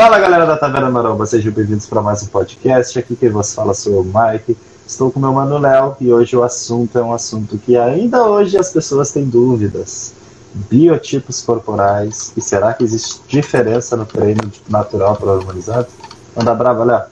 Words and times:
Fala 0.00 0.18
galera 0.18 0.46
da 0.46 0.56
Taverna 0.56 0.88
Maromba, 0.88 1.26
sejam 1.26 1.52
bem-vindos 1.52 1.84
para 1.84 2.00
mais 2.00 2.22
um 2.22 2.28
podcast. 2.28 2.98
Aqui 2.98 3.14
quem 3.14 3.28
vos 3.28 3.52
fala 3.52 3.74
sou 3.74 4.00
o 4.00 4.02
Mike. 4.02 4.56
Estou 4.86 5.10
com 5.10 5.20
meu 5.20 5.30
mano 5.30 5.58
Léo 5.58 5.94
e 6.00 6.10
hoje 6.10 6.34
o 6.34 6.42
assunto 6.42 6.98
é 6.98 7.02
um 7.02 7.12
assunto 7.12 7.58
que 7.58 7.76
ainda 7.76 8.24
hoje 8.24 8.56
as 8.56 8.72
pessoas 8.72 9.12
têm 9.12 9.26
dúvidas. 9.26 10.14
Biotipos 10.54 11.42
corporais. 11.42 12.32
E 12.34 12.40
será 12.40 12.72
que 12.72 12.82
existe 12.82 13.20
diferença 13.28 13.94
no 13.94 14.06
treino 14.06 14.40
natural 14.70 15.16
para 15.16 15.32
harmonizado? 15.32 15.88
Manda 16.34 16.54
brava, 16.54 16.82
Léo. 16.82 17.02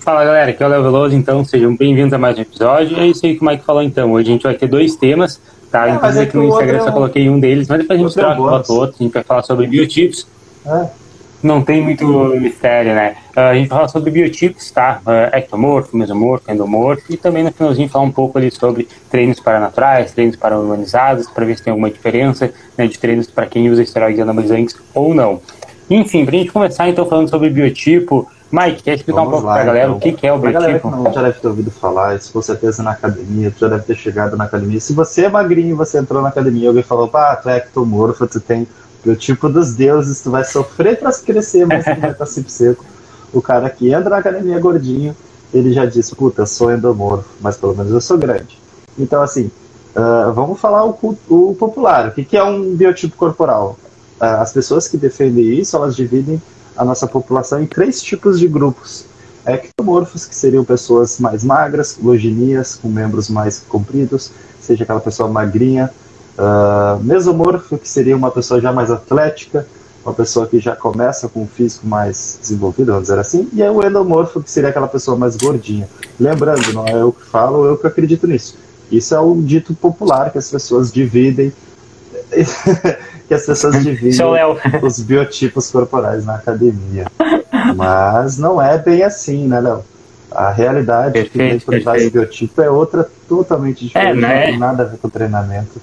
Fala 0.00 0.26
galera, 0.26 0.50
aqui 0.50 0.62
é 0.62 0.66
o 0.66 0.68
Léo 0.68 0.82
Veloso, 0.82 1.16
então 1.16 1.42
sejam 1.42 1.74
bem-vindos 1.74 2.12
a 2.12 2.18
mais 2.18 2.36
um 2.36 2.42
episódio. 2.42 2.98
É 2.98 3.06
isso 3.06 3.24
aí 3.24 3.34
que 3.34 3.42
o 3.42 3.48
Mike 3.48 3.64
falou 3.64 3.82
então. 3.82 4.12
Hoje 4.12 4.28
a 4.28 4.32
gente 4.32 4.42
vai 4.42 4.54
ter 4.54 4.66
dois 4.66 4.94
temas, 4.94 5.40
tá? 5.72 5.88
É, 5.88 5.94
Inclusive 5.94 6.20
é 6.20 6.28
aqui 6.28 6.36
no 6.36 6.44
Instagram 6.44 6.78
eu 6.78 6.84
só 6.84 6.92
coloquei 6.92 7.28
um 7.28 7.40
deles, 7.40 7.66
mas 7.66 7.80
depois 7.80 7.98
a 7.98 8.02
gente 8.02 8.14
troca, 8.14 8.34
bota 8.36 8.72
outro, 8.72 8.96
a 9.00 9.02
gente 9.02 9.12
vai 9.12 9.24
falar 9.24 9.42
sobre 9.42 9.66
biotipos. 9.66 10.26
É. 10.64 10.86
Não 11.42 11.60
tem 11.60 11.82
muito 11.82 12.06
mistério, 12.40 12.94
né? 12.94 13.16
Uh, 13.36 13.40
a 13.40 13.54
gente 13.54 13.68
vai 13.68 13.78
falar 13.78 13.88
sobre 13.88 14.12
biotipos, 14.12 14.70
tá? 14.70 15.00
Uh, 15.04 15.36
ectomorfo, 15.36 15.96
mesomorfo, 15.96 16.52
endomorfo, 16.52 17.02
e 17.12 17.16
também 17.16 17.42
no 17.42 17.50
finalzinho 17.50 17.88
falar 17.88 18.04
um 18.04 18.12
pouco 18.12 18.38
ali 18.38 18.48
sobre 18.52 18.86
treinos 19.10 19.40
paranaturais, 19.40 20.12
treinos 20.12 20.36
para-humanizados, 20.36 21.28
para 21.28 21.44
ver 21.44 21.56
se 21.56 21.64
tem 21.64 21.72
alguma 21.72 21.90
diferença 21.90 22.52
né, 22.78 22.86
de 22.86 22.96
treinos 22.96 23.26
para 23.26 23.46
quem 23.46 23.68
usa 23.68 23.82
esteroides 23.82 24.20
anabolizantes 24.20 24.76
ou 24.94 25.12
não. 25.12 25.40
Enfim, 25.90 26.24
para 26.24 26.36
a 26.36 26.38
gente 26.38 26.52
começar 26.52 26.88
então 26.88 27.08
falando 27.08 27.28
sobre 27.28 27.50
biotipo, 27.50 28.30
Mike, 28.52 28.82
quer 28.82 28.96
explicar 28.96 29.20
Vamos 29.22 29.28
um 29.28 29.32
pouco 29.32 29.46
lá, 29.46 29.54
pra 29.54 29.64
galera 29.64 29.86
então. 29.86 29.96
o 29.96 30.00
que, 30.00 30.12
que 30.12 30.26
é 30.26 30.32
o 30.32 30.38
biotipo? 30.38 30.60
galera 30.60 30.78
que 30.78 30.86
não 30.86 31.10
já 31.10 31.22
deve 31.22 31.40
ter 31.40 31.48
ouvido 31.48 31.70
falar, 31.70 32.20
se 32.20 32.30
com 32.30 32.42
certeza 32.42 32.82
na 32.82 32.90
academia, 32.90 33.50
tu 33.50 33.60
já 33.60 33.68
deve 33.68 33.84
ter 33.84 33.96
chegado 33.96 34.36
na 34.36 34.44
academia. 34.44 34.78
Se 34.78 34.92
você 34.92 35.24
é 35.24 35.28
magrinho 35.30 35.70
e 35.70 35.72
você 35.72 35.98
entrou 35.98 36.20
na 36.20 36.28
academia 36.28 36.64
e 36.64 36.66
alguém 36.66 36.82
falou, 36.82 37.08
pá, 37.08 37.34
tu 37.36 37.48
é 37.48 37.56
ectomorfo, 37.56 38.26
tu 38.26 38.38
tem 38.40 38.64
o 38.64 38.68
biotipo 39.04 39.48
dos 39.48 39.74
deuses, 39.74 40.20
tu 40.20 40.30
vai 40.30 40.44
sofrer 40.44 40.98
pra 40.98 41.10
crescer, 41.12 41.66
mas 41.66 41.82
tu 41.82 41.98
vai 41.98 42.10
estar 42.10 42.26
sempre 42.26 42.52
seco. 42.52 42.84
O 43.32 43.40
cara 43.40 43.70
que 43.70 43.90
entra 43.90 44.10
na 44.10 44.18
academia 44.18 44.60
gordinho, 44.60 45.16
ele 45.54 45.72
já 45.72 45.86
disse, 45.86 46.14
puta, 46.14 46.42
eu 46.42 46.46
sou 46.46 46.70
endomorfo, 46.70 47.30
mas 47.40 47.56
pelo 47.56 47.74
menos 47.74 47.90
eu 47.90 48.02
sou 48.02 48.18
grande. 48.18 48.60
Então, 48.98 49.22
assim, 49.22 49.50
uh, 49.96 50.30
vamos 50.34 50.60
falar 50.60 50.84
o, 50.84 50.98
o 51.30 51.56
popular. 51.58 52.08
O 52.08 52.12
que, 52.12 52.22
que 52.22 52.36
é 52.36 52.44
um 52.44 52.74
biotipo 52.76 53.16
corporal? 53.16 53.78
Uh, 54.20 54.24
as 54.24 54.52
pessoas 54.52 54.86
que 54.88 54.98
defendem 54.98 55.54
isso, 55.54 55.74
elas 55.74 55.96
dividem 55.96 56.40
a 56.76 56.84
nossa 56.84 57.06
população 57.06 57.62
em 57.62 57.66
três 57.66 58.02
tipos 58.02 58.38
de 58.38 58.48
grupos. 58.48 59.04
Ectomorfos, 59.44 60.26
que 60.26 60.34
seriam 60.34 60.64
pessoas 60.64 61.18
mais 61.18 61.42
magras, 61.42 61.98
loginias, 62.00 62.76
com 62.76 62.88
membros 62.88 63.28
mais 63.28 63.58
compridos, 63.68 64.30
seja 64.60 64.84
aquela 64.84 65.00
pessoa 65.00 65.28
magrinha. 65.28 65.90
Uh, 66.38 67.02
mesomorfo, 67.02 67.76
que 67.76 67.88
seria 67.88 68.16
uma 68.16 68.30
pessoa 68.30 68.60
já 68.60 68.72
mais 68.72 68.90
atlética, 68.90 69.66
uma 70.04 70.14
pessoa 70.14 70.46
que 70.46 70.58
já 70.58 70.74
começa 70.74 71.28
com 71.28 71.42
um 71.42 71.46
físico 71.46 71.86
mais 71.86 72.38
desenvolvido, 72.40 72.86
vamos 72.92 73.02
dizer 73.02 73.18
assim. 73.18 73.48
E 73.52 73.62
aí 73.62 73.70
o 73.70 73.84
endomorfo, 73.84 74.42
que 74.42 74.50
seria 74.50 74.70
aquela 74.70 74.88
pessoa 74.88 75.16
mais 75.16 75.36
gordinha. 75.36 75.88
Lembrando, 76.18 76.72
não 76.72 76.86
é 76.86 76.94
eu 76.94 77.12
que 77.12 77.24
falo, 77.24 77.64
eu 77.66 77.76
que 77.76 77.86
acredito 77.86 78.26
nisso. 78.26 78.56
Isso 78.90 79.14
é 79.14 79.20
o 79.20 79.40
dito 79.40 79.74
popular 79.74 80.30
que 80.30 80.38
as 80.38 80.50
pessoas 80.50 80.92
dividem 80.92 81.52
que 83.28 83.34
as 83.34 83.46
pessoas 83.46 83.82
dividem 83.82 84.18
os 84.82 85.00
biotipos 85.00 85.70
corporais 85.70 86.24
na 86.24 86.36
academia. 86.36 87.06
Mas 87.76 88.38
não 88.38 88.60
é 88.60 88.78
bem 88.78 89.02
assim, 89.02 89.46
né, 89.46 89.60
Léo? 89.60 89.84
A 90.30 90.50
realidade 90.50 91.12
perfeito, 91.12 91.32
que 91.32 91.38
vem 91.38 91.60
por 91.60 91.82
trás 91.82 92.04
do 92.04 92.10
biotipo 92.10 92.62
é 92.62 92.70
outra 92.70 93.08
totalmente 93.28 93.84
diferente, 93.84 94.18
é, 94.18 94.20
né? 94.20 94.40
não 94.40 94.46
tem 94.46 94.58
nada 94.58 94.82
a 94.82 94.86
ver 94.86 94.98
com 94.98 95.08
o 95.08 95.10
treinamento. 95.10 95.80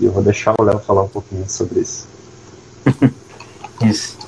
E 0.00 0.04
eu 0.04 0.12
vou 0.12 0.22
deixar 0.22 0.54
o 0.58 0.62
Léo 0.64 0.80
falar 0.80 1.02
um 1.02 1.08
pouquinho 1.08 1.44
sobre 1.48 1.80
isso. 1.80 2.08
isso. 3.84 4.18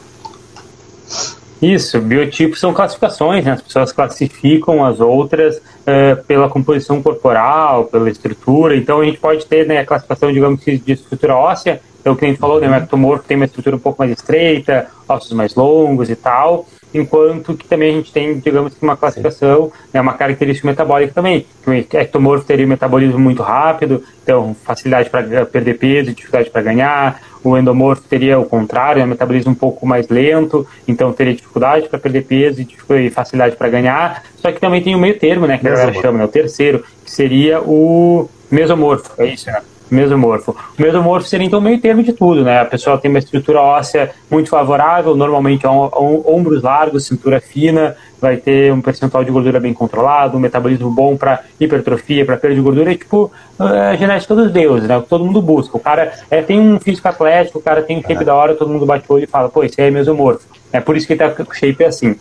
Isso, 1.61 2.01
biotipos 2.01 2.61
são 2.61 2.75
classificações, 2.75 3.45
né? 3.45 3.53
as 3.53 3.63
pessoas 3.63 3.93
classificam 3.93 4.85
as 4.85 5.01
outras 5.01 5.57
uh, 5.57 6.23
pela 6.27 6.51
composição 6.51 7.03
corporal, 7.03 7.85
pela 7.85 8.11
estrutura. 8.11 8.77
Então 8.77 9.01
a 9.01 9.05
gente 9.05 9.19
pode 9.19 9.47
ter 9.47 9.67
né, 9.67 9.79
a 9.79 9.87
classificação, 9.87 10.31
digamos, 10.33 10.61
de 10.63 10.93
estrutura 10.93 11.35
óssea, 11.35 11.81
então, 12.07 12.15
o 12.15 12.17
que 12.17 12.25
a 12.25 12.29
gente 12.29 12.39
falou, 12.39 12.61
né, 12.61 12.71
o 12.71 12.75
ectomorfo 12.77 13.25
tem 13.27 13.37
uma 13.37 13.47
estrutura 13.47 13.75
um 13.75 13.81
pouco 13.81 13.99
mais 13.99 14.13
estreita, 14.13 14.87
ossos 15.09 15.33
mais 15.33 15.57
longos 15.57 16.09
e 16.09 16.15
tal, 16.15 16.65
enquanto 16.99 17.55
que 17.55 17.67
também 17.67 17.91
a 17.91 17.93
gente 17.95 18.13
tem, 18.13 18.39
digamos 18.39 18.75
que 18.75 18.83
uma 18.83 18.97
classificação, 18.97 19.73
né, 19.93 20.01
uma 20.01 20.15
característica 20.15 20.67
metabólica 20.67 21.13
também. 21.13 21.47
O 21.67 21.73
ectomorfo 21.73 22.45
teria 22.45 22.67
um 22.67 22.69
metabolismo 22.69 23.19
muito 23.19 23.43
rápido, 23.43 24.03
então 24.23 24.57
facilidade 24.65 25.11
para 25.11 25.47
perder 25.47 25.79
peso, 25.79 26.13
dificuldade 26.13 26.51
para 26.51 26.63
ganhar. 26.63 27.21
O 27.43 27.57
endomorfo 27.57 28.03
teria 28.03 28.39
o 28.39 28.45
contrário, 28.45 29.03
um 29.03 29.07
metabolismo 29.07 29.53
um 29.53 29.55
pouco 29.55 29.87
mais 29.87 30.09
lento, 30.09 30.67
então 30.89 31.13
teria 31.13 31.35
dificuldade 31.35 31.89
para 31.89 31.99
perder 31.99 32.25
peso 32.25 32.61
e 32.61 33.11
facilidade 33.11 33.57
para 33.57 33.69
ganhar. 33.69 34.25
Só 34.37 34.51
que 34.51 34.61
também 34.61 34.83
tem 34.83 34.95
o 34.95 34.99
meio 34.99 35.19
termo, 35.19 35.47
né, 35.47 35.59
que 35.59 35.67
a 35.67 35.71
galera 35.71 35.93
chama, 35.95 36.19
né, 36.19 36.25
o 36.25 36.29
terceiro, 36.29 36.85
que 37.05 37.11
seria 37.11 37.61
o 37.61 38.29
mesomorfo, 38.51 39.13
é 39.19 39.27
isso, 39.27 39.47
né? 39.47 39.61
Mesomorfo. 39.91 40.57
O 40.79 40.83
mesomorfo 40.83 41.29
seria 41.29 41.47
então 41.47 41.61
meio 41.61 41.81
termo 41.81 42.03
de 42.03 42.13
tudo, 42.13 42.43
né? 42.43 42.61
A 42.61 42.65
pessoa 42.65 42.99
tem 42.99 43.11
uma 43.11 43.19
estrutura 43.19 43.61
óssea 43.61 44.11
muito 44.31 44.51
favorável, 44.51 45.17
normalmente 45.17 45.67
ombros 45.67 46.63
largos, 46.63 47.07
cintura 47.07 47.41
fina, 47.41 47.97
vai 48.21 48.37
ter 48.37 48.73
um 48.73 48.81
percentual 48.81 49.23
de 49.25 49.31
gordura 49.31 49.61
bem 49.61 49.73
controlado, 49.73 50.37
um 50.37 50.41
metabolismo 50.41 50.91
bom 50.91 51.17
para 51.17 51.41
hipertrofia, 51.61 52.25
para 52.25 52.37
perda 52.37 52.57
de 52.57 52.63
gordura, 52.63 52.93
é 52.93 52.97
tipo 52.97 53.31
é 53.59 53.81
a 53.91 53.97
genética 53.97 54.35
dos 54.35 54.51
deuses, 54.51 54.89
né? 54.89 55.03
Todo 55.09 55.25
mundo 55.25 55.41
busca. 55.41 55.77
O 55.77 55.81
cara 55.81 56.13
é, 56.31 56.43
tem 56.43 56.61
um 56.61 56.79
físico 56.81 57.09
atlético, 57.09 57.59
o 57.59 57.63
cara 57.63 57.83
tem 57.83 57.99
um 57.99 58.03
shape 58.03 58.25
da 58.25 58.35
hora, 58.35 58.55
todo 58.55 58.71
mundo 58.71 58.87
bate 58.87 59.05
o 59.09 59.15
olho 59.15 59.25
e 59.25 59.27
fala, 59.27 59.49
pô, 59.49 59.65
esse 59.65 59.81
aí 59.81 59.89
é 59.89 59.91
mesomorfo. 59.91 60.47
É 60.73 60.81
por 60.81 60.97
isso 60.97 61.07
que 61.07 61.13
ele 61.13 61.21
tá 61.21 61.31
com 61.31 61.53
shape 61.53 61.85
assim. 61.85 62.17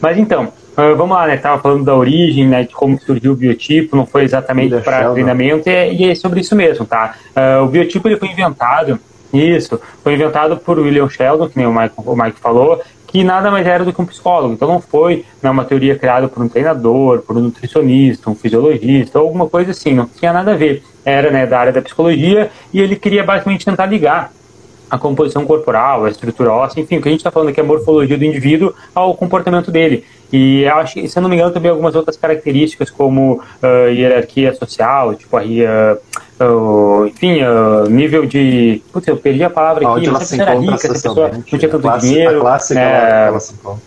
Mas 0.00 0.18
então, 0.18 0.52
Uh, 0.72 0.96
vamos 0.96 1.16
lá, 1.16 1.26
né? 1.26 1.36
Tava 1.36 1.60
falando 1.60 1.84
da 1.84 1.94
origem, 1.94 2.48
né? 2.48 2.62
De 2.62 2.74
como 2.74 2.98
surgiu 3.00 3.32
o 3.32 3.36
biotipo, 3.36 3.94
não 3.94 4.06
foi 4.06 4.24
exatamente 4.24 4.74
para 4.80 5.12
treinamento, 5.12 5.68
e, 5.68 5.94
e, 5.94 6.10
é 6.10 6.14
sobre 6.14 6.40
isso 6.40 6.56
mesmo, 6.56 6.86
tá? 6.86 7.14
Uh, 7.36 7.64
o 7.64 7.68
biotipo 7.68 8.08
ele 8.08 8.16
foi 8.16 8.28
inventado, 8.28 8.98
isso, 9.32 9.80
foi 10.02 10.14
inventado 10.14 10.56
por 10.56 10.78
William 10.78 11.08
Sheldon, 11.08 11.48
que 11.48 11.58
nem 11.58 11.66
o 11.66 11.72
Mike, 11.72 11.94
o 11.96 12.16
Mike 12.16 12.40
falou, 12.40 12.82
que 13.06 13.22
nada 13.22 13.50
mais 13.50 13.66
era 13.66 13.84
do 13.84 13.92
que 13.92 14.00
um 14.00 14.06
psicólogo. 14.06 14.54
Então 14.54 14.66
não 14.68 14.80
foi 14.80 15.24
né, 15.42 15.50
uma 15.50 15.64
teoria 15.64 15.98
criada 15.98 16.28
por 16.28 16.42
um 16.42 16.48
treinador, 16.48 17.20
por 17.20 17.36
um 17.36 17.40
nutricionista, 17.40 18.30
um 18.30 18.34
fisiologista, 18.34 19.18
alguma 19.18 19.48
coisa 19.48 19.70
assim, 19.70 19.94
não 19.94 20.06
tinha 20.06 20.32
nada 20.32 20.52
a 20.52 20.56
ver. 20.56 20.82
Era 21.04 21.30
né, 21.30 21.46
da 21.46 21.58
área 21.58 21.72
da 21.72 21.82
psicologia 21.82 22.50
e 22.72 22.80
ele 22.80 22.96
queria 22.96 23.22
basicamente 23.22 23.64
tentar 23.64 23.86
ligar 23.86 24.32
a 24.90 24.98
composição 24.98 25.46
corporal, 25.46 26.04
a 26.04 26.10
estrutura 26.10 26.52
óssea, 26.52 26.80
enfim, 26.80 26.98
o 26.98 27.02
que 27.02 27.08
a 27.08 27.10
gente 27.10 27.20
está 27.20 27.30
falando 27.30 27.48
aqui 27.48 27.60
é 27.60 27.62
a 27.62 27.66
morfologia 27.66 28.18
do 28.18 28.24
indivíduo 28.26 28.74
ao 28.94 29.14
comportamento 29.14 29.70
dele. 29.70 30.04
E 30.32 30.66
acho 30.66 30.94
que, 30.94 31.08
se 31.08 31.18
eu 31.18 31.22
não 31.22 31.28
me 31.28 31.36
engano, 31.36 31.52
também 31.52 31.70
algumas 31.70 31.94
outras 31.94 32.16
características, 32.16 32.90
como 32.90 33.34
uh, 33.34 33.90
hierarquia 33.90 34.54
social, 34.54 35.14
tipo, 35.14 35.36
a, 35.36 35.42
uh, 35.42 37.02
uh, 37.02 37.06
enfim, 37.06 37.40
nível 37.90 38.24
de. 38.24 38.82
Putz, 38.92 39.06
eu 39.08 39.16
perdi 39.16 39.44
a 39.44 39.50
palavra 39.50 39.86
aqui, 39.88 40.06
não 40.06 40.20
sei 40.20 40.38
se 40.38 40.40
era 40.40 40.54
rica, 40.54 40.78
se 40.78 40.86
a 40.86 40.92
pessoa 40.92 41.28
não 41.28 41.42
tinha 41.42 41.60
tanto 41.60 41.80
classe, 41.80 42.08
dinheiro. 42.08 42.38
A 42.38 42.40
classe 42.40 42.78
é, 42.78 43.26
ela 43.28 43.40
se 43.40 43.52
encontra. 43.52 43.82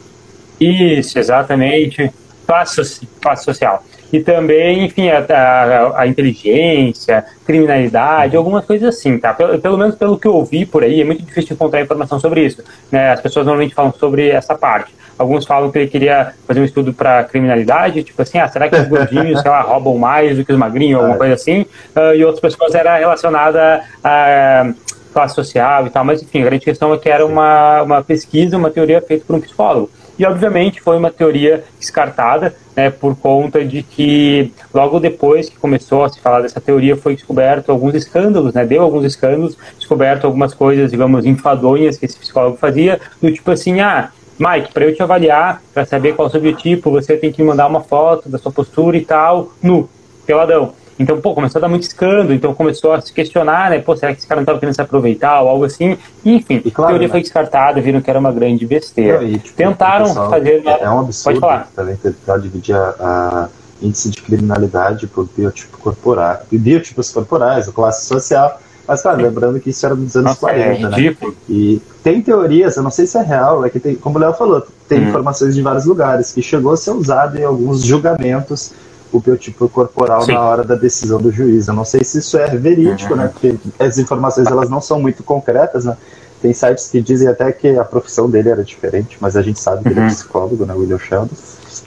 Isso, 0.59 1.17
exatamente. 1.17 2.11
Classe, 2.45 3.07
classe 3.19 3.44
social 3.44 3.84
e 4.16 4.19
também, 4.22 4.85
enfim, 4.85 5.09
a, 5.09 5.19
a, 5.19 6.01
a, 6.01 6.07
inteligência, 6.07 7.25
criminalidade, 7.45 8.38
algumas 8.38 8.63
coisas 8.66 8.95
assim, 8.95 9.17
tá? 9.17 9.34
Pelo, 9.34 9.59
pelo, 9.59 9.78
menos 9.78 9.95
pelo 9.95 10.17
que 10.17 10.28
eu 10.28 10.35
ouvi 10.35 10.66
por 10.66 10.84
aí, 10.84 11.01
é 11.01 11.03
muito 11.03 11.23
difícil 11.23 11.53
encontrar 11.53 11.81
informação 11.81 12.19
sobre 12.19 12.45
isso, 12.45 12.63
né? 12.91 13.11
As 13.11 13.19
pessoas 13.19 13.45
normalmente 13.45 13.75
falam 13.75 13.94
sobre 13.94 14.29
essa 14.29 14.55
parte. 14.55 14.94
Alguns 15.18 15.46
falam 15.46 15.72
que 15.72 15.80
ele 15.80 15.88
queria 15.88 16.34
fazer 16.48 16.59
um 16.59 16.66
estudo 16.66 16.94
para 16.94 17.24
criminalidade, 17.24 18.03
tipo 18.03 18.22
assim, 18.22 18.38
ah, 18.38 18.48
será 18.48 18.70
que 18.70 18.76
os 18.76 18.88
gordinhos, 18.88 19.42
sei 19.42 19.50
lá, 19.50 19.62
roubam 19.64 19.98
mais 19.98 20.38
do 20.38 20.44
que 20.44 20.52
os 20.52 20.58
magrinhos, 20.58 20.98
alguma 20.98 21.16
é. 21.16 21.18
coisa 21.18 21.34
assim? 21.36 21.62
Uh, 21.96 22.16
e 22.16 22.26
outras 22.26 22.42
pessoas 22.42 22.76
era 22.76 22.98
relacionada 22.98 23.81
a 24.03 24.74
classe 25.14 25.34
social 25.34 25.88
e 25.88 25.90
tal, 25.90 26.03
mas 26.03 26.22
enfim, 26.22 26.42
a 26.42 26.46
grande 26.46 26.66
questão 26.66 26.94
é 26.94 26.97
que 26.97 27.09
era 27.09 27.26
uma, 27.26 27.82
uma 27.84 28.03
pesquisa, 28.03 28.58
uma 28.58 28.70
teoria 28.70 29.02
feita 29.02 29.23
por 29.26 29.38
um 29.38 29.40
psicólogo. 29.40 29.90
E, 30.17 30.26
obviamente, 30.26 30.82
foi 30.82 30.97
uma 30.97 31.12
teoria 31.12 31.64
descartada, 31.78 32.56
né, 32.76 32.90
por 32.90 33.16
conta 33.18 33.64
de 33.66 33.84
que 33.84 34.52
logo 34.73 35.00
depois 35.00 35.50
que 35.50 35.58
começou 35.58 36.03
a 36.03 36.09
se 36.09 36.20
falar 36.22 36.41
dessa 36.41 36.61
teoria 36.61 36.96
foi 36.96 37.16
descoberto 37.16 37.70
alguns 37.70 37.96
escândalos, 37.96 38.53
né, 38.53 38.66
deu 38.66 38.82
alguns 38.82 39.03
escândalos, 39.03 39.58
descoberto 39.78 40.26
algumas 40.26 40.53
coisas, 40.53 40.91
digamos, 40.91 41.26
enfadonhas 41.26 41.97
que 41.97 42.06
esse 42.06 42.18
psicólogo 42.18 42.58
fazia, 42.58 43.00
do 43.22 43.32
tipo 43.32 43.52
assim, 43.52 43.82
ah, 43.82 44.09
Mike, 44.37 44.73
para 44.73 44.85
eu 44.85 44.96
te 44.96 45.02
avaliar, 45.02 45.61
para 45.73 45.85
saber 45.85 46.14
qual 46.14 46.28
é 46.28 46.29
o 46.29 46.32
seu 46.32 46.41
biotipo, 46.41 46.91
você 46.91 47.16
tem 47.16 47.32
que 47.32 47.41
me 47.41 47.47
mandar 47.47 47.67
uma 47.67 47.82
foto 47.82 48.28
da 48.29 48.37
sua 48.37 48.52
postura 48.52 48.97
e 48.97 49.05
tal, 49.05 49.52
nu, 49.61 49.90
peladão. 50.26 50.73
Então, 50.97 51.20
pô, 51.20 51.34
começou 51.34 51.59
a 51.59 51.61
dar 51.61 51.67
muito 51.67 51.84
escândalo, 51.84 52.34
então 52.34 52.53
começou 52.53 52.93
a 52.93 53.02
se 53.02 53.11
questionar, 53.11 53.70
né? 53.70 53.79
Pô, 53.79 53.96
será 53.97 54.14
que 54.14 54.20
esse 54.20 54.28
cara 54.28 54.40
não 54.40 54.43
estava 54.43 54.59
querendo 54.59 54.76
se 54.76 54.82
aproveitar 54.82 55.41
ou 55.41 55.49
algo 55.49 55.66
assim? 55.66 55.97
Enfim, 56.23 56.61
e 56.64 56.72
claro, 56.72 56.90
a 56.90 56.93
teoria 56.93 57.08
né? 57.08 57.11
foi 57.11 57.22
descartada, 57.22 57.82
viram 57.82 58.02
que 58.02 58.09
era 58.09 58.17
uma 58.17 58.32
grande 58.32 58.66
besteira. 58.66 59.22
E, 59.23 59.37
tipo, 59.37 59.58
Tentaram 59.58 60.05
pessoal, 60.05 60.29
fazer. 60.29 60.64
É 60.66 60.90
um 60.90 60.99
absurdo 60.99 61.40
Pode 61.40 61.53
falar. 61.53 61.72
também 61.76 61.96
tentar 61.97 62.37
dividir 62.37 62.76
a, 62.76 62.96
a 62.99 63.49
índice 63.82 64.09
de 64.09 64.22
criminalidade 64.22 65.05
por 65.08 65.28
biotipo 65.35 65.78
corporal, 65.78 66.43
biotipos 66.49 67.11
corporais, 67.11 67.67
classe 67.70 68.05
social. 68.05 68.59
Mas, 68.87 69.02
claro, 69.02 69.22
lembrando 69.22 69.59
que 69.59 69.72
isso 69.72 69.85
era 69.85 69.96
dos 69.96 70.16
anos 70.16 70.29
Nossa, 70.29 70.40
40, 70.40 70.87
é 70.87 70.90
né? 70.90 71.17
E 71.49 71.82
tem 72.05 72.22
teorias, 72.22 72.78
eu 72.78 72.84
não 72.84 72.91
sei 72.91 73.07
se 73.07 73.17
é 73.17 73.23
real, 73.23 73.66
é 73.66 73.69
que 73.72 73.79
tem, 73.79 73.96
como 73.96 74.19
o 74.19 74.22
Léo 74.22 74.31
falou, 74.35 74.63
tem 74.87 74.99
hum. 74.99 75.09
informações 75.09 75.55
de 75.55 75.61
vários 75.63 75.85
lugares, 75.85 76.31
que 76.31 76.40
chegou 76.40 76.72
a 76.72 76.78
ser 76.78 76.91
usado 76.91 77.35
em 77.35 77.43
alguns 77.43 77.81
julgamentos 77.84 78.72
o 79.11 79.19
biotipo 79.19 79.67
corporal 79.67 80.22
Sim. 80.22 80.34
na 80.34 80.41
hora 80.41 80.63
da 80.63 80.75
decisão 80.75 81.19
do 81.19 81.31
juiz. 81.31 81.67
Eu 81.67 81.73
não 81.73 81.84
sei 81.84 82.03
se 82.03 82.19
isso 82.19 82.37
é 82.37 82.55
verídico, 82.55 83.13
uhum. 83.13 83.22
né? 83.22 83.28
Porque 83.29 83.55
as 83.79 83.97
informações 83.97 84.46
elas 84.46 84.69
não 84.69 84.79
são 84.79 84.99
muito 84.99 85.23
concretas, 85.23 85.85
né? 85.85 85.97
Tem 86.43 86.53
sites 86.53 86.90
que 86.90 87.02
dizem 87.02 87.28
até 87.28 87.52
que 87.52 87.69
a 87.69 87.84
profissão 87.84 88.29
dele 88.29 88.49
era 88.49 88.63
diferente, 88.63 89.17
mas 89.19 89.35
a 89.35 89.41
gente 89.41 89.59
sabe 89.59 89.81
que 89.81 89.87
uhum. 89.87 89.93
ele 89.93 89.99
é 90.01 90.03
uhum. 90.03 90.09
psicólogo, 90.09 90.63
né? 90.63 90.75
William 90.75 90.99
Sheldon. 90.99 91.35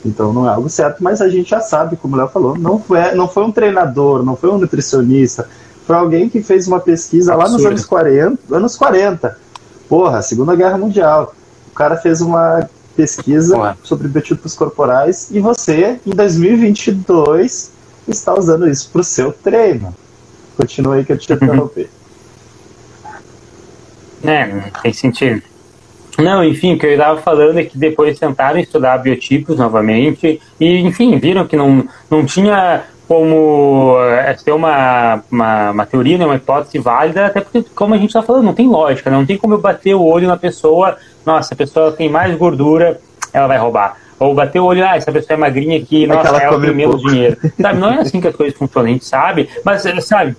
Então 0.04 0.32
não 0.32 0.48
é 0.48 0.52
algo 0.52 0.68
certo, 0.68 1.00
mas 1.00 1.22
a 1.22 1.28
gente 1.28 1.50
já 1.50 1.60
sabe, 1.60 1.96
como 1.96 2.16
o 2.16 2.18
Léo 2.18 2.26
falou, 2.26 2.58
não 2.58 2.80
foi, 2.80 3.14
não 3.14 3.28
foi 3.28 3.44
um 3.44 3.52
treinador, 3.52 4.24
não 4.24 4.34
foi 4.34 4.50
um 4.50 4.58
nutricionista, 4.58 5.48
foi 5.86 5.94
alguém 5.94 6.28
que 6.28 6.42
fez 6.42 6.66
uma 6.66 6.80
pesquisa 6.80 7.34
Absurdo. 7.34 7.52
lá 7.52 7.56
nos 7.56 7.66
anos 7.66 7.84
40, 7.84 8.56
anos 8.56 8.76
40. 8.76 9.47
Porra, 9.88 10.22
Segunda 10.22 10.54
Guerra 10.54 10.78
Mundial. 10.78 11.34
O 11.70 11.74
cara 11.74 11.96
fez 11.96 12.20
uma 12.20 12.68
pesquisa 12.96 13.56
Ué. 13.56 13.76
sobre 13.82 14.08
biotipos 14.08 14.54
corporais 14.54 15.28
e 15.30 15.38
você, 15.38 16.00
em 16.04 16.10
2022, 16.10 17.70
está 18.08 18.34
usando 18.34 18.68
isso 18.68 18.90
para 18.90 19.00
o 19.00 19.04
seu 19.04 19.32
treino. 19.32 19.94
Continua 20.56 20.96
aí 20.96 21.04
que 21.04 21.12
eu 21.12 21.18
te 21.18 21.30
uhum. 21.30 21.36
interrompi. 21.36 21.88
É, 24.24 24.46
tem 24.82 24.92
sentido. 24.92 25.42
Não, 26.18 26.42
enfim, 26.42 26.74
o 26.74 26.78
que 26.78 26.86
eu 26.86 26.92
estava 26.92 27.20
falando 27.20 27.58
é 27.58 27.64
que 27.64 27.78
depois 27.78 28.18
tentaram 28.18 28.58
estudar 28.58 28.98
biotipos 28.98 29.56
novamente 29.56 30.40
e, 30.58 30.78
enfim, 30.78 31.16
viram 31.16 31.46
que 31.46 31.56
não, 31.56 31.88
não 32.10 32.26
tinha 32.26 32.82
como 33.08 33.96
é, 34.02 34.34
ter 34.34 34.52
uma, 34.52 35.22
uma, 35.32 35.70
uma, 35.70 35.86
teoria, 35.86 36.18
né, 36.18 36.26
uma 36.26 36.36
hipótese 36.36 36.78
válida, 36.78 37.24
até 37.24 37.40
porque, 37.40 37.64
como 37.74 37.94
a 37.94 37.96
gente 37.96 38.10
está 38.10 38.20
falando, 38.22 38.44
não 38.44 38.52
tem 38.52 38.68
lógica, 38.68 39.10
né? 39.10 39.16
não 39.16 39.24
tem 39.24 39.38
como 39.38 39.54
eu 39.54 39.58
bater 39.58 39.94
o 39.94 40.04
olho 40.04 40.28
na 40.28 40.36
pessoa, 40.36 40.94
nossa, 41.24 41.54
a 41.54 41.56
pessoa 41.56 41.90
tem 41.90 42.10
mais 42.10 42.36
gordura, 42.36 43.00
ela 43.32 43.46
vai 43.46 43.56
roubar. 43.56 43.96
Ou 44.20 44.34
bater 44.34 44.60
o 44.60 44.64
olho, 44.66 44.84
ah, 44.84 44.96
essa 44.96 45.10
pessoa 45.10 45.36
é 45.36 45.40
magrinha 45.40 45.78
aqui, 45.78 46.06
nossa, 46.06 46.28
ela, 46.28 46.42
ela 46.42 46.60
tem 46.60 46.74
menos 46.74 47.00
dinheiro. 47.00 47.38
Sabe, 47.58 47.78
não 47.78 47.90
é 47.90 48.00
assim 48.00 48.20
que 48.20 48.28
as 48.28 48.36
coisas 48.36 48.58
funcionam, 48.58 48.90
a 48.90 48.92
gente 48.92 49.06
sabe, 49.06 49.48
mas, 49.64 49.82
sabe, 50.04 50.36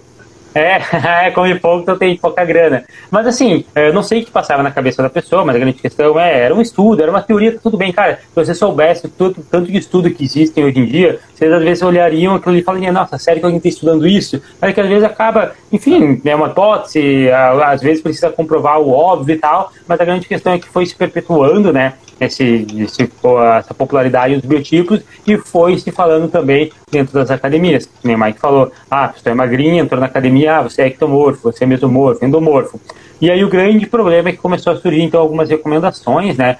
é, 0.53 0.81
é, 1.27 1.31
come 1.31 1.55
pouco, 1.59 1.81
então 1.81 1.97
tem 1.97 2.17
pouca 2.17 2.43
grana. 2.43 2.83
Mas 3.11 3.27
assim, 3.27 3.65
eu 3.75 3.93
não 3.93 4.03
sei 4.03 4.21
o 4.21 4.25
que 4.25 4.31
passava 4.31 4.63
na 4.63 4.71
cabeça 4.71 5.01
da 5.01 5.09
pessoa, 5.09 5.45
mas 5.45 5.55
a 5.55 5.59
grande 5.59 5.79
questão 5.81 6.19
é, 6.19 6.39
era 6.39 6.53
um 6.53 6.61
estudo, 6.61 7.01
era 7.01 7.11
uma 7.11 7.21
teoria, 7.21 7.53
tá 7.53 7.59
tudo 7.61 7.77
bem, 7.77 7.91
cara. 7.91 8.15
Se 8.15 8.35
você 8.35 8.53
soubesse 8.53 9.07
tudo, 9.09 9.43
tanto 9.49 9.71
de 9.71 9.77
estudo 9.77 10.09
que 10.09 10.23
existem 10.23 10.63
hoje 10.63 10.79
em 10.79 10.85
dia, 10.85 11.19
vocês 11.33 11.51
às 11.51 11.63
vezes 11.63 11.83
olhariam 11.83 12.35
aquilo 12.35 12.55
e 12.55 12.63
falariam, 12.63 12.93
nossa, 12.93 13.17
sério 13.17 13.39
que 13.39 13.45
alguém 13.45 13.57
está 13.57 13.69
estudando 13.69 14.07
isso? 14.07 14.41
Mas 14.61 14.73
que 14.73 14.81
às 14.81 14.87
vezes 14.87 15.03
acaba, 15.03 15.53
enfim, 15.71 16.21
é 16.25 16.35
uma 16.35 16.47
hipótese, 16.47 17.29
às 17.31 17.81
vezes 17.81 18.01
precisa 18.01 18.29
comprovar 18.29 18.79
o 18.79 18.91
óbvio 18.91 19.35
e 19.35 19.39
tal, 19.39 19.71
mas 19.87 19.99
a 19.99 20.05
grande 20.05 20.27
questão 20.27 20.53
é 20.53 20.59
que 20.59 20.67
foi 20.67 20.85
se 20.85 20.95
perpetuando, 20.95 21.71
né? 21.71 21.93
esse, 22.19 22.67
esse, 22.77 23.09
essa 23.57 23.73
popularidade 23.73 24.35
dos 24.35 24.45
biotipos 24.45 25.01
e 25.25 25.37
foi 25.37 25.77
se 25.77 25.91
falando 25.91 26.29
também 26.29 26.71
dentro 26.91 27.13
das 27.13 27.31
academias. 27.31 27.89
Nem 28.03 28.15
o 28.15 28.19
Mike 28.19 28.39
falou, 28.39 28.71
ah, 28.89 29.13
você 29.15 29.29
é 29.29 29.33
magrinha, 29.33 29.81
entrou 29.81 29.99
na 29.99 30.07
academia, 30.07 30.38
ah, 30.47 30.61
você 30.61 30.83
é 30.83 30.87
ectomorfo, 30.87 31.51
você 31.51 31.63
é 31.63 31.67
mesomorfo, 31.67 32.25
endomorfo. 32.25 32.79
E 33.21 33.29
aí 33.29 33.43
o 33.43 33.49
grande 33.49 33.85
problema 33.85 34.29
é 34.29 34.31
que 34.31 34.37
começou 34.37 34.73
a 34.73 34.77
surgir 34.77 35.01
então 35.01 35.19
algumas 35.19 35.49
recomendações, 35.49 36.37
né, 36.37 36.57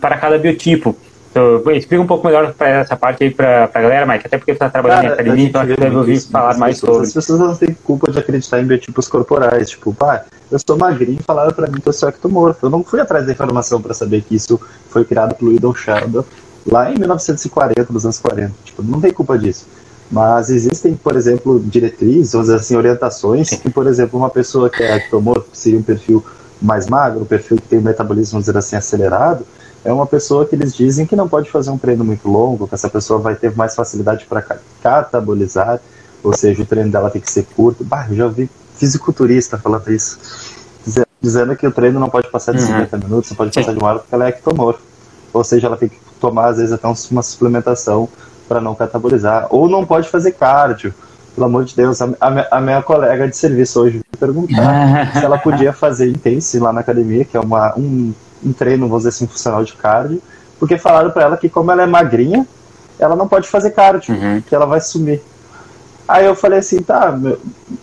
para 0.00 0.16
cada 0.16 0.38
biotipo. 0.38 0.96
Então, 1.30 1.60
explica 1.72 2.02
um 2.02 2.06
pouco 2.06 2.26
melhor 2.26 2.54
essa 2.58 2.96
parte 2.96 3.22
aí 3.22 3.30
para 3.30 3.70
a 3.72 3.80
galera, 3.80 4.06
Mike, 4.06 4.26
até 4.26 4.38
porque 4.38 4.52
você 4.52 4.56
está 4.56 4.70
trabalhando 4.70 5.02
Cara, 5.02 5.08
em 5.08 5.12
academia, 5.12 5.46
então 5.46 5.60
acho 5.60 5.74
que 5.74 5.80
deve 5.80 5.96
ouvir 5.96 6.20
falar 6.20 6.56
mais 6.56 6.80
pessoas, 6.80 6.94
sobre. 6.94 7.06
As 7.06 7.14
pessoas 7.14 7.40
não 7.40 7.54
têm 7.54 7.76
culpa 7.84 8.10
de 8.10 8.18
acreditar 8.18 8.60
em 8.60 8.64
biotipos 8.64 9.08
corporais, 9.08 9.70
tipo, 9.70 9.92
pá, 9.92 10.24
eu 10.50 10.58
sou 10.58 10.78
magrinho 10.78 11.18
e 11.20 11.22
falaram 11.22 11.52
para 11.52 11.68
mim 11.68 11.80
que 11.80 11.88
eu 11.88 11.92
sou 11.92 12.08
ectomorfo. 12.08 12.64
Eu 12.64 12.70
não 12.70 12.82
fui 12.82 13.00
atrás 13.00 13.26
da 13.26 13.32
informação 13.32 13.80
para 13.80 13.92
saber 13.92 14.22
que 14.22 14.34
isso 14.34 14.58
foi 14.88 15.04
criado 15.04 15.34
pelo 15.34 15.52
Idol 15.52 15.74
Shadow 15.74 16.24
lá 16.66 16.90
em 16.90 16.98
1940, 16.98 17.92
nos 17.92 18.04
anos 18.04 18.18
40. 18.18 18.52
Tipo, 18.64 18.82
não 18.82 19.00
tem 19.00 19.12
culpa 19.12 19.38
disso. 19.38 19.66
Mas 20.10 20.48
existem, 20.48 20.94
por 20.94 21.16
exemplo, 21.16 21.60
diretrizes, 21.60 22.34
ou 22.34 22.40
assim, 22.54 22.76
orientações, 22.76 23.50
que, 23.50 23.68
por 23.68 23.86
exemplo, 23.86 24.18
uma 24.18 24.30
pessoa 24.30 24.70
que 24.70 24.82
é 24.82 24.98
que 24.98 25.10
seria 25.52 25.78
um 25.78 25.82
perfil 25.82 26.24
mais 26.60 26.86
magro, 26.86 27.20
um 27.20 27.26
perfil 27.26 27.58
que 27.58 27.68
tem 27.68 27.78
um 27.78 27.82
metabolismo, 27.82 28.32
vamos 28.32 28.46
dizer 28.46 28.56
assim, 28.56 28.76
acelerado, 28.76 29.46
é 29.84 29.92
uma 29.92 30.06
pessoa 30.06 30.46
que 30.46 30.54
eles 30.54 30.74
dizem 30.74 31.06
que 31.06 31.14
não 31.14 31.28
pode 31.28 31.50
fazer 31.50 31.70
um 31.70 31.78
treino 31.78 32.04
muito 32.04 32.28
longo, 32.28 32.66
que 32.66 32.74
essa 32.74 32.88
pessoa 32.88 33.18
vai 33.18 33.36
ter 33.36 33.54
mais 33.54 33.74
facilidade 33.74 34.26
para 34.26 34.42
catabolizar, 34.82 35.78
ou 36.22 36.34
seja, 36.34 36.62
o 36.62 36.66
treino 36.66 36.90
dela 36.90 37.10
tem 37.10 37.20
que 37.20 37.30
ser 37.30 37.46
curto. 37.54 37.84
Bah, 37.84 38.06
eu 38.08 38.16
já 38.16 38.24
ouvi 38.24 38.50
fisiculturista 38.76 39.58
falando 39.58 39.88
isso, 39.92 40.18
dizendo 41.20 41.54
que 41.54 41.66
o 41.66 41.70
treino 41.70 42.00
não 42.00 42.08
pode 42.08 42.30
passar 42.30 42.52
de 42.52 42.60
uhum. 42.62 42.66
50 42.66 42.98
minutos, 42.98 43.30
não 43.30 43.36
pode 43.36 43.52
passar 43.52 43.72
de 43.72 43.78
uma 43.78 43.88
hora 43.88 43.98
porque 43.98 44.14
ela 44.14 44.26
é 44.26 44.28
ectomorfa. 44.30 44.80
Ou 45.32 45.44
seja, 45.44 45.66
ela 45.66 45.76
tem 45.76 45.88
que 45.88 45.98
tomar, 46.20 46.48
às 46.48 46.56
vezes, 46.56 46.72
até 46.72 46.88
uma 47.10 47.22
suplementação 47.22 48.08
para 48.48 48.60
não 48.60 48.74
catabolizar. 48.74 49.46
Ou 49.50 49.68
não 49.68 49.84
pode 49.84 50.08
fazer 50.08 50.32
cardio. 50.32 50.94
Pelo 51.34 51.46
amor 51.46 51.64
de 51.64 51.76
Deus, 51.76 52.02
a, 52.02 52.08
a, 52.50 52.60
minha 52.60 52.82
colega 52.82 53.28
de 53.28 53.36
serviço 53.36 53.80
hoje 53.80 53.98
me 53.98 54.18
perguntar 54.18 55.12
se 55.14 55.24
ela 55.24 55.38
podia 55.38 55.72
fazer 55.72 56.08
intense 56.08 56.58
lá 56.58 56.72
na 56.72 56.80
academia, 56.80 57.24
que 57.24 57.36
é 57.36 57.40
uma, 57.40 57.78
um 57.78 58.12
um 58.42 58.52
treino, 58.52 58.86
vamos 58.86 59.04
dizer 59.04 59.10
assim, 59.10 59.26
funcional 59.26 59.64
de 59.64 59.72
cardio, 59.74 60.22
porque 60.58 60.78
falaram 60.78 61.10
para 61.10 61.24
ela 61.24 61.36
que 61.36 61.48
como 61.48 61.70
ela 61.70 61.82
é 61.82 61.86
magrinha, 61.86 62.46
ela 62.98 63.14
não 63.14 63.28
pode 63.28 63.48
fazer 63.48 63.70
cardio, 63.70 64.14
uhum. 64.14 64.40
que 64.40 64.54
ela 64.54 64.66
vai 64.66 64.80
sumir. 64.80 65.22
Aí 66.06 66.24
eu 66.24 66.34
falei 66.34 66.60
assim, 66.60 66.80
tá, 66.80 67.12
meu, 67.12 67.38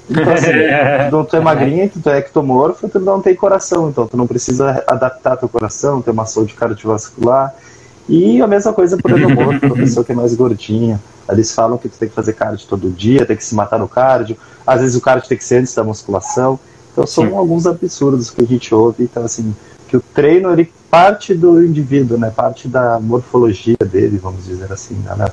então 0.10 0.34
assim, 0.34 0.52
tu 1.30 1.36
é 1.36 1.40
magrinha, 1.40 1.90
tu 1.90 2.10
é 2.10 2.18
ectomorfo, 2.18 2.90
tu 2.90 3.00
não 3.00 3.22
tem 3.22 3.36
coração, 3.36 3.90
então 3.90 4.08
tu 4.08 4.18
não 4.18 4.26
precisa 4.26 4.84
adaptar 4.88 5.38
teu 5.38 5.48
coração, 5.48 6.02
ter 6.02 6.12
uma 6.12 6.26
saúde 6.26 6.54
cardiovascular. 6.54 7.54
E 8.08 8.42
a 8.42 8.48
mesma 8.48 8.72
coisa 8.72 8.98
pro 8.98 9.18
endomorfo, 9.18 9.60
pra 9.60 9.72
pessoa 9.72 10.06
que 10.06 10.12
é 10.12 10.16
mais 10.16 10.34
gordinha. 10.36 11.02
Eles 11.30 11.54
falam 11.54 11.78
que 11.78 11.90
tu 11.90 11.98
tem 11.98 12.08
que 12.08 12.14
fazer 12.14 12.34
cardio 12.34 12.68
todo 12.68 12.90
dia, 12.92 13.26
tem 13.26 13.36
que 13.36 13.44
se 13.44 13.56
matar 13.56 13.80
no 13.80 13.88
cardio. 13.88 14.38
Às 14.66 14.82
vezes 14.82 14.96
o 14.96 15.02
cardio 15.02 15.28
tem 15.28 15.38
que 15.38 15.44
ser 15.44 15.58
antes 15.58 15.74
da 15.74 15.84
musculação. 15.84 16.60
Então 16.92 17.06
são 17.08 17.28
Sim. 17.28 17.36
alguns 17.36 17.66
absurdos 17.66 18.30
que 18.30 18.44
a 18.44 18.46
gente 18.46 18.74
ouve. 18.74 19.04
Então, 19.04 19.24
assim, 19.24 19.56
que 19.88 19.98
o 19.98 20.02
treino 20.14 20.52
ele 20.52 20.72
parte 20.90 21.34
do 21.34 21.64
indivíduo, 21.64 22.18
né? 22.18 22.32
Parte 22.34 22.68
da 22.68 23.00
morfologia 23.00 23.76
dele, 23.78 24.18
vamos 24.18 24.46
dizer 24.46 24.72
assim, 24.72 24.96
né? 24.96 25.28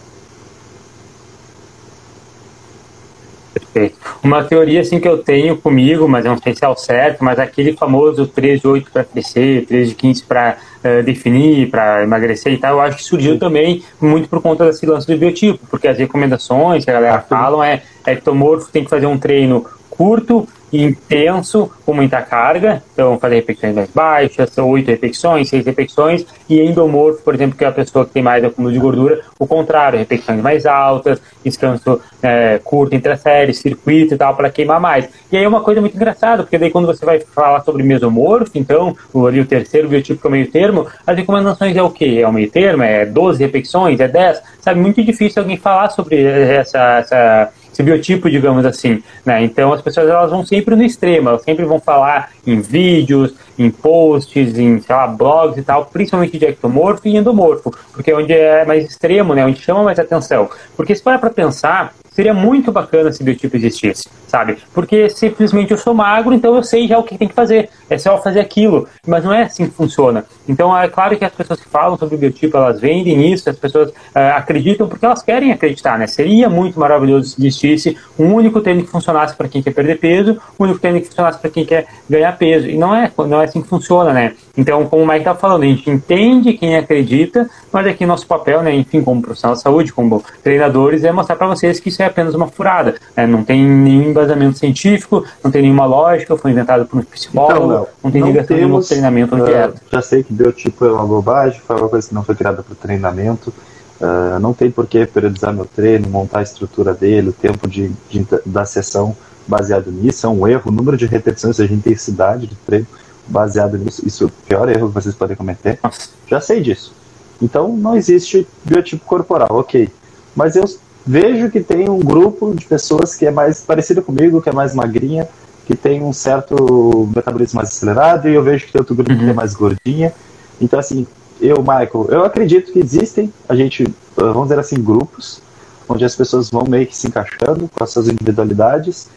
Perfeito. 3.53 3.99
Uma 4.23 4.43
teoria 4.45 4.81
assim 4.81 4.99
que 4.99 5.07
eu 5.07 5.19
tenho 5.19 5.57
comigo, 5.57 6.09
mas 6.09 6.25
não 6.25 6.37
sei 6.37 6.55
se 6.55 6.65
é 6.65 6.69
o 6.69 6.75
certo, 6.75 7.23
mas 7.23 7.39
aquele 7.39 7.77
famoso 7.77 8.27
3 8.27 8.61
de 8.61 8.67
8 8.67 8.91
para 8.91 9.05
crescer, 9.05 9.67
3 9.67 9.91
de 9.91 9.95
15 9.95 10.25
para 10.25 10.57
uh, 10.85 11.03
definir, 11.03 11.71
para 11.71 12.03
emagrecer 12.03 12.53
e 12.53 12.59
tal, 12.59 12.75
eu 12.75 12.81
acho 12.81 12.99
que 12.99 13.05
surgiu 13.05 13.35
Sim. 13.35 13.39
também 13.39 13.83
muito 14.01 14.29
por 14.29 14.41
conta 14.41 14.67
desse 14.67 14.85
lance 14.87 15.07
do 15.07 15.17
biotipo, 15.17 15.67
porque 15.71 15.89
as 15.89 15.99
recomendações 15.99 16.85
que 16.85 16.91
a 16.91 16.95
galera 16.95 17.17
ah, 17.17 17.21
falam 17.21 17.63
é 17.63 17.83
ectomorfo 18.07 18.71
tem 18.71 18.85
que 18.85 18.91
fazer 18.91 19.07
um 19.07 19.19
treino 19.19 19.65
curto, 19.91 20.49
intenso, 20.73 21.71
com 21.85 21.93
muita 21.93 22.23
carga, 22.23 22.83
então 22.93 23.19
fazer 23.19 23.37
repetições 23.37 23.75
mais 23.75 23.91
baixas, 23.91 24.57
oito 24.59 24.91
repetições, 24.91 25.49
seis 25.49 25.65
repetições, 25.65 26.25
e 26.49 26.61
endomorfo, 26.61 27.23
por 27.23 27.35
exemplo, 27.35 27.57
que 27.57 27.65
é 27.65 27.69
a 27.69 27.73
pessoa 27.73 28.07
que 28.07 28.13
tem 28.13 28.23
mais 28.23 28.43
acúmulo 28.43 28.73
de 28.73 28.79
gordura, 28.79 29.21
o 29.39 29.47
contrário, 29.47 29.99
repetições 29.99 30.41
mais 30.41 30.65
altas, 30.67 31.21
descanso 31.45 32.01
é, 32.23 32.61
curto 32.63 32.95
entre 32.95 33.13
as 33.13 33.21
séries, 33.21 33.59
circuito 33.59 34.15
e 34.15 34.17
tal, 34.17 34.35
para 34.35 34.51
queimar 34.51 34.81
mais. 34.81 35.09
E 35.31 35.37
aí 35.37 35.45
é 35.45 35.49
uma 35.49 35.61
coisa 35.61 35.81
muito 35.81 35.97
engraçada, 35.97 36.43
porque 36.43 36.59
daí 36.59 36.71
quando 36.71 36.87
você 36.87 37.05
vai 37.05 37.21
falar 37.21 37.61
sobre 37.61 37.83
mesomorfo, 37.83 38.53
então, 38.55 38.97
o, 39.13 39.27
ali 39.27 39.41
o 39.41 39.47
terceiro 39.47 39.89
biotipo 39.89 40.21
que 40.21 40.27
é 40.27 40.29
o 40.29 40.33
meio 40.33 40.51
termo, 40.51 40.87
as 41.07 41.17
recomendações 41.17 41.77
é 41.77 41.83
o 41.83 41.91
quê? 41.91 42.21
É 42.23 42.29
o 42.29 42.33
meio 42.33 42.51
termo? 42.51 42.83
É 42.83 43.05
12 43.05 43.43
repetições? 43.43 44.01
É 44.01 44.09
10? 44.09 44.43
Sabe, 44.61 44.81
muito 44.81 45.03
difícil 45.03 45.43
alguém 45.43 45.57
falar 45.57 45.91
sobre 45.91 46.23
essa, 46.23 46.99
essa 46.99 47.53
esse 47.73 47.83
biotipo, 47.83 48.31
digamos 48.31 48.65
assim. 48.65 49.03
Né? 49.25 49.43
Então 49.45 49.73
as 49.73 49.81
pessoas 49.81 50.09
elas 50.09 50.31
vão 50.31 50.45
sempre 50.45 50.77
no 50.77 50.83
extremo, 50.83 51.31
elas 51.31 51.43
sempre 51.43 51.65
vão 51.65 51.81
falar 51.81 52.31
em 52.47 52.61
vídeos, 52.61 53.35
em 53.59 53.71
posts, 53.71 54.59
em 54.59 54.81
sei 54.81 54.95
lá, 54.95 55.07
blogs 55.07 55.59
e 55.59 55.63
tal, 55.63 55.87
principalmente 55.87 56.39
de 56.39 56.45
ectomorfo 56.45 57.07
e 57.07 57.17
endomorfo, 57.17 57.71
porque 57.93 58.11
é 58.11 58.17
onde 58.17 58.33
é 58.33 58.65
mais 58.65 58.85
extremo, 58.85 59.35
né? 59.35 59.45
onde 59.45 59.61
chama 59.61 59.83
mais 59.83 59.99
atenção. 59.99 60.49
Porque 60.77 60.95
se 60.95 61.03
para 61.03 61.19
para 61.19 61.31
pensar, 61.31 61.95
seria 62.13 62.35
muito 62.35 62.71
bacana 62.71 63.11
se 63.11 63.25
biotipo 63.25 63.57
existisse, 63.57 64.09
sabe? 64.27 64.59
Porque 64.73 65.09
simplesmente 65.09 65.71
eu 65.71 65.79
sou 65.79 65.95
magro, 65.95 66.35
então 66.35 66.55
eu 66.55 66.63
sei 66.63 66.87
já 66.87 66.99
o 66.99 67.03
que 67.03 67.17
tem 67.17 67.29
que 67.29 67.35
fazer. 67.35 67.71
É 67.95 67.99
só 67.99 68.19
fazer 68.19 68.41
aquilo, 68.41 68.89
mas 69.07 69.25
não 69.25 69.33
é 69.33 69.43
assim 69.43 69.67
que 69.67 69.75
funciona. 69.75 70.25
Então 70.49 70.77
é 70.77 70.89
claro 70.89 71.17
que 71.17 71.25
as 71.25 71.33
pessoas 71.33 71.61
que 71.61 71.69
falam 71.69 71.97
sobre 71.97 72.15
o 72.15 72.19
biotipo, 72.19 72.57
elas 72.57 72.81
vendem 72.81 73.33
isso, 73.33 73.49
as 73.49 73.59
pessoas 73.59 73.91
uh, 73.91 74.37
acreditam 74.37 74.89
porque 74.89 75.05
elas 75.05 75.23
querem 75.23 75.53
acreditar, 75.53 75.99
né? 75.99 76.07
Seria 76.07 76.49
muito 76.49 76.79
maravilhoso 76.79 77.31
se 77.31 77.41
existisse 77.41 77.97
um 78.19 78.35
único 78.35 78.61
tênis 78.61 78.85
que 78.85 78.91
funcionasse 78.91 79.37
para 79.37 79.49
quem 79.49 79.63
quer 79.63 79.73
perder 79.73 79.99
peso, 79.99 80.41
um 80.59 80.65
único 80.65 80.79
tênis 80.79 81.03
que 81.03 81.09
funcionasse 81.09 81.39
para 81.39 81.51
quem 81.51 81.65
quer 81.65 81.87
ganhar 82.09 82.37
peso. 82.37 82.69
E 82.69 82.77
não 82.77 82.95
é, 82.95 83.11
não 83.17 83.41
é 83.41 83.45
assim 83.45 83.63
que 83.63 83.69
funciona, 83.69 84.13
né? 84.13 84.35
Então, 84.57 84.85
como 84.87 85.03
o 85.03 85.07
Mike 85.07 85.25
tá 85.25 85.35
falando, 85.35 85.63
a 85.63 85.67
gente 85.67 85.89
entende 85.89 86.53
quem 86.55 86.77
acredita, 86.77 87.49
mas 87.73 87.87
aqui 87.87 88.05
nosso 88.05 88.27
papel, 88.27 88.63
né, 88.63 88.75
enfim, 88.75 89.03
como 89.03 89.23
profissional 89.23 89.57
de 89.57 89.63
saúde, 89.63 89.93
como 89.93 90.23
treinadores, 90.43 91.05
é 91.05 91.13
mostrar 91.13 91.37
para 91.37 91.47
vocês 91.47 91.81
que 91.81 91.89
isso 91.89 92.03
é 92.03 92.07
apenas 92.07 92.35
uma 92.35 92.49
furada. 92.49 92.97
Né? 93.17 93.27
Não 93.27 93.43
tem 93.43 93.65
nenhum 93.65 94.11
embasamento 94.11 94.59
científico, 94.59 95.25
não 95.43 95.51
tem 95.51 95.63
nenhuma 95.63 95.87
lógica, 95.87 96.37
foi 96.37 96.51
inventado 96.51 96.85
por 96.87 96.99
um 96.99 97.03
psicólogo, 97.03 97.73
então, 97.73 97.82
não, 97.83 97.89
não, 98.05 98.11
tem 98.11 98.23
ligação 98.23 98.57
nenhuma 98.57 98.81
com 98.81 98.87
treinamento 98.87 99.35
ou 99.35 99.43
uh, 99.43 99.45
dieta. 99.45 99.83
Já 99.91 100.03
sei 100.03 100.23
que 100.23 100.33
biotipo 100.33 100.85
é 100.85 100.93
uma 100.93 101.07
bobagem, 101.07 101.61
foi 101.61 101.77
uma 101.77 101.89
coisa 101.89 102.09
que 102.09 102.15
não 102.15 102.25
foi 102.25 102.35
criada 102.35 102.63
para 102.63 102.75
treinamento. 102.75 103.53
Uh, 104.01 104.39
não 104.41 104.53
tem 104.53 104.71
por 104.71 104.87
que 104.87 105.07
periodizar 105.07 105.55
meu 105.55 105.65
treino, 105.65 106.09
montar 106.09 106.41
a 106.41 106.43
estrutura 106.43 106.93
dele, 106.93 107.29
o 107.29 107.33
tempo 107.33 107.69
de, 107.69 107.91
de, 108.11 108.27
da 108.45 108.65
sessão 108.65 109.17
baseado 109.47 109.91
nisso. 109.91 110.27
É 110.27 110.29
um 110.29 110.47
erro, 110.47 110.71
o 110.71 110.73
número 110.73 110.97
de 110.97 111.07
repetições, 111.07 111.57
seja, 111.57 111.73
intensidade 111.73 112.47
de 112.47 112.55
treino 112.57 112.87
baseado 113.27 113.79
nisso. 113.79 114.03
Isso 114.07 114.25
é 114.25 114.27
o 114.27 114.31
pior 114.31 114.69
erro 114.69 114.89
que 114.89 114.95
vocês 114.95 115.15
podem 115.15 115.37
cometer. 115.37 115.79
Já 116.27 116.41
sei 116.41 116.61
disso. 116.61 116.95
Então 117.41 117.77
não 117.77 117.97
existe 117.97 118.47
biotipo 118.65 119.05
corporal, 119.05 119.49
ok. 119.51 119.89
Mas 120.35 120.57
eu 120.57 120.65
vejo 121.05 121.51
que 121.51 121.61
tem 121.61 121.89
um 121.89 121.99
grupo 121.99 122.55
de 122.55 122.65
pessoas 122.65 123.15
que 123.15 123.27
é 123.27 123.31
mais 123.31 123.61
parecido 123.61 124.03
comigo, 124.03 124.41
que 124.41 124.49
é 124.49 124.53
mais 124.53 124.75
magrinha, 124.75 125.29
que 125.67 125.77
tem 125.77 126.03
um 126.03 126.13
certo 126.13 127.09
metabolismo 127.15 127.57
mais 127.57 127.69
acelerado, 127.69 128.29
e 128.29 128.35
eu 128.35 128.43
vejo 128.43 128.67
que 128.67 128.73
tem 128.73 128.81
outro 128.81 128.95
grupo 128.95 129.13
uhum. 129.13 129.19
que 129.19 129.31
é 129.31 129.33
mais 129.33 129.55
gordinha. 129.55 130.13
Então, 130.61 130.79
assim, 130.79 131.07
eu, 131.41 131.59
Michael, 131.59 132.07
eu 132.09 132.25
acredito 132.25 132.73
que 132.73 132.79
existem, 132.79 133.33
a 133.49 133.55
gente, 133.55 133.87
vamos 134.17 134.45
dizer 134.45 134.59
assim, 134.59 134.83
grupos, 134.83 135.43
onde 135.89 136.05
as 136.05 136.15
pessoas 136.15 136.51
vão 136.51 136.65
meio 136.69 136.87
que 136.87 136.97
se 136.97 137.09
encaixando 137.09 137.69
com 137.69 137.83
as 137.83 137.91
suas 137.91 138.09
individualidades, 138.09 139.09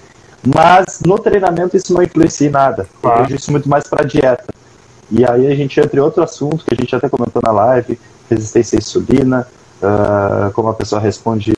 mas 0.44 1.02
no 1.06 1.18
treinamento 1.18 1.76
isso 1.76 1.94
não 1.94 2.04
influencia 2.04 2.48
em 2.48 2.52
nada. 2.52 2.88
Eu 3.02 3.12
ah. 3.12 3.22
vejo 3.22 3.36
isso 3.36 3.52
muito 3.52 3.70
mais 3.70 3.88
para 3.88 4.06
dieta. 4.06 4.54
E 5.12 5.24
aí 5.24 5.48
a 5.48 5.56
gente 5.56 5.80
entra 5.80 6.00
em 6.00 6.04
outro 6.04 6.24
assunto 6.24 6.66
que 6.66 6.74
a 6.74 6.76
gente 6.76 6.96
até 6.96 7.08
comentou 7.08 7.42
na 7.44 7.52
live, 7.52 8.00
resistência 8.30 8.78
à 8.78 8.80
insulina, 8.80 9.48
uh, 9.82 10.52
como 10.54 10.70
a 10.70 10.74
pessoa 10.74 11.00
responde 11.00 11.56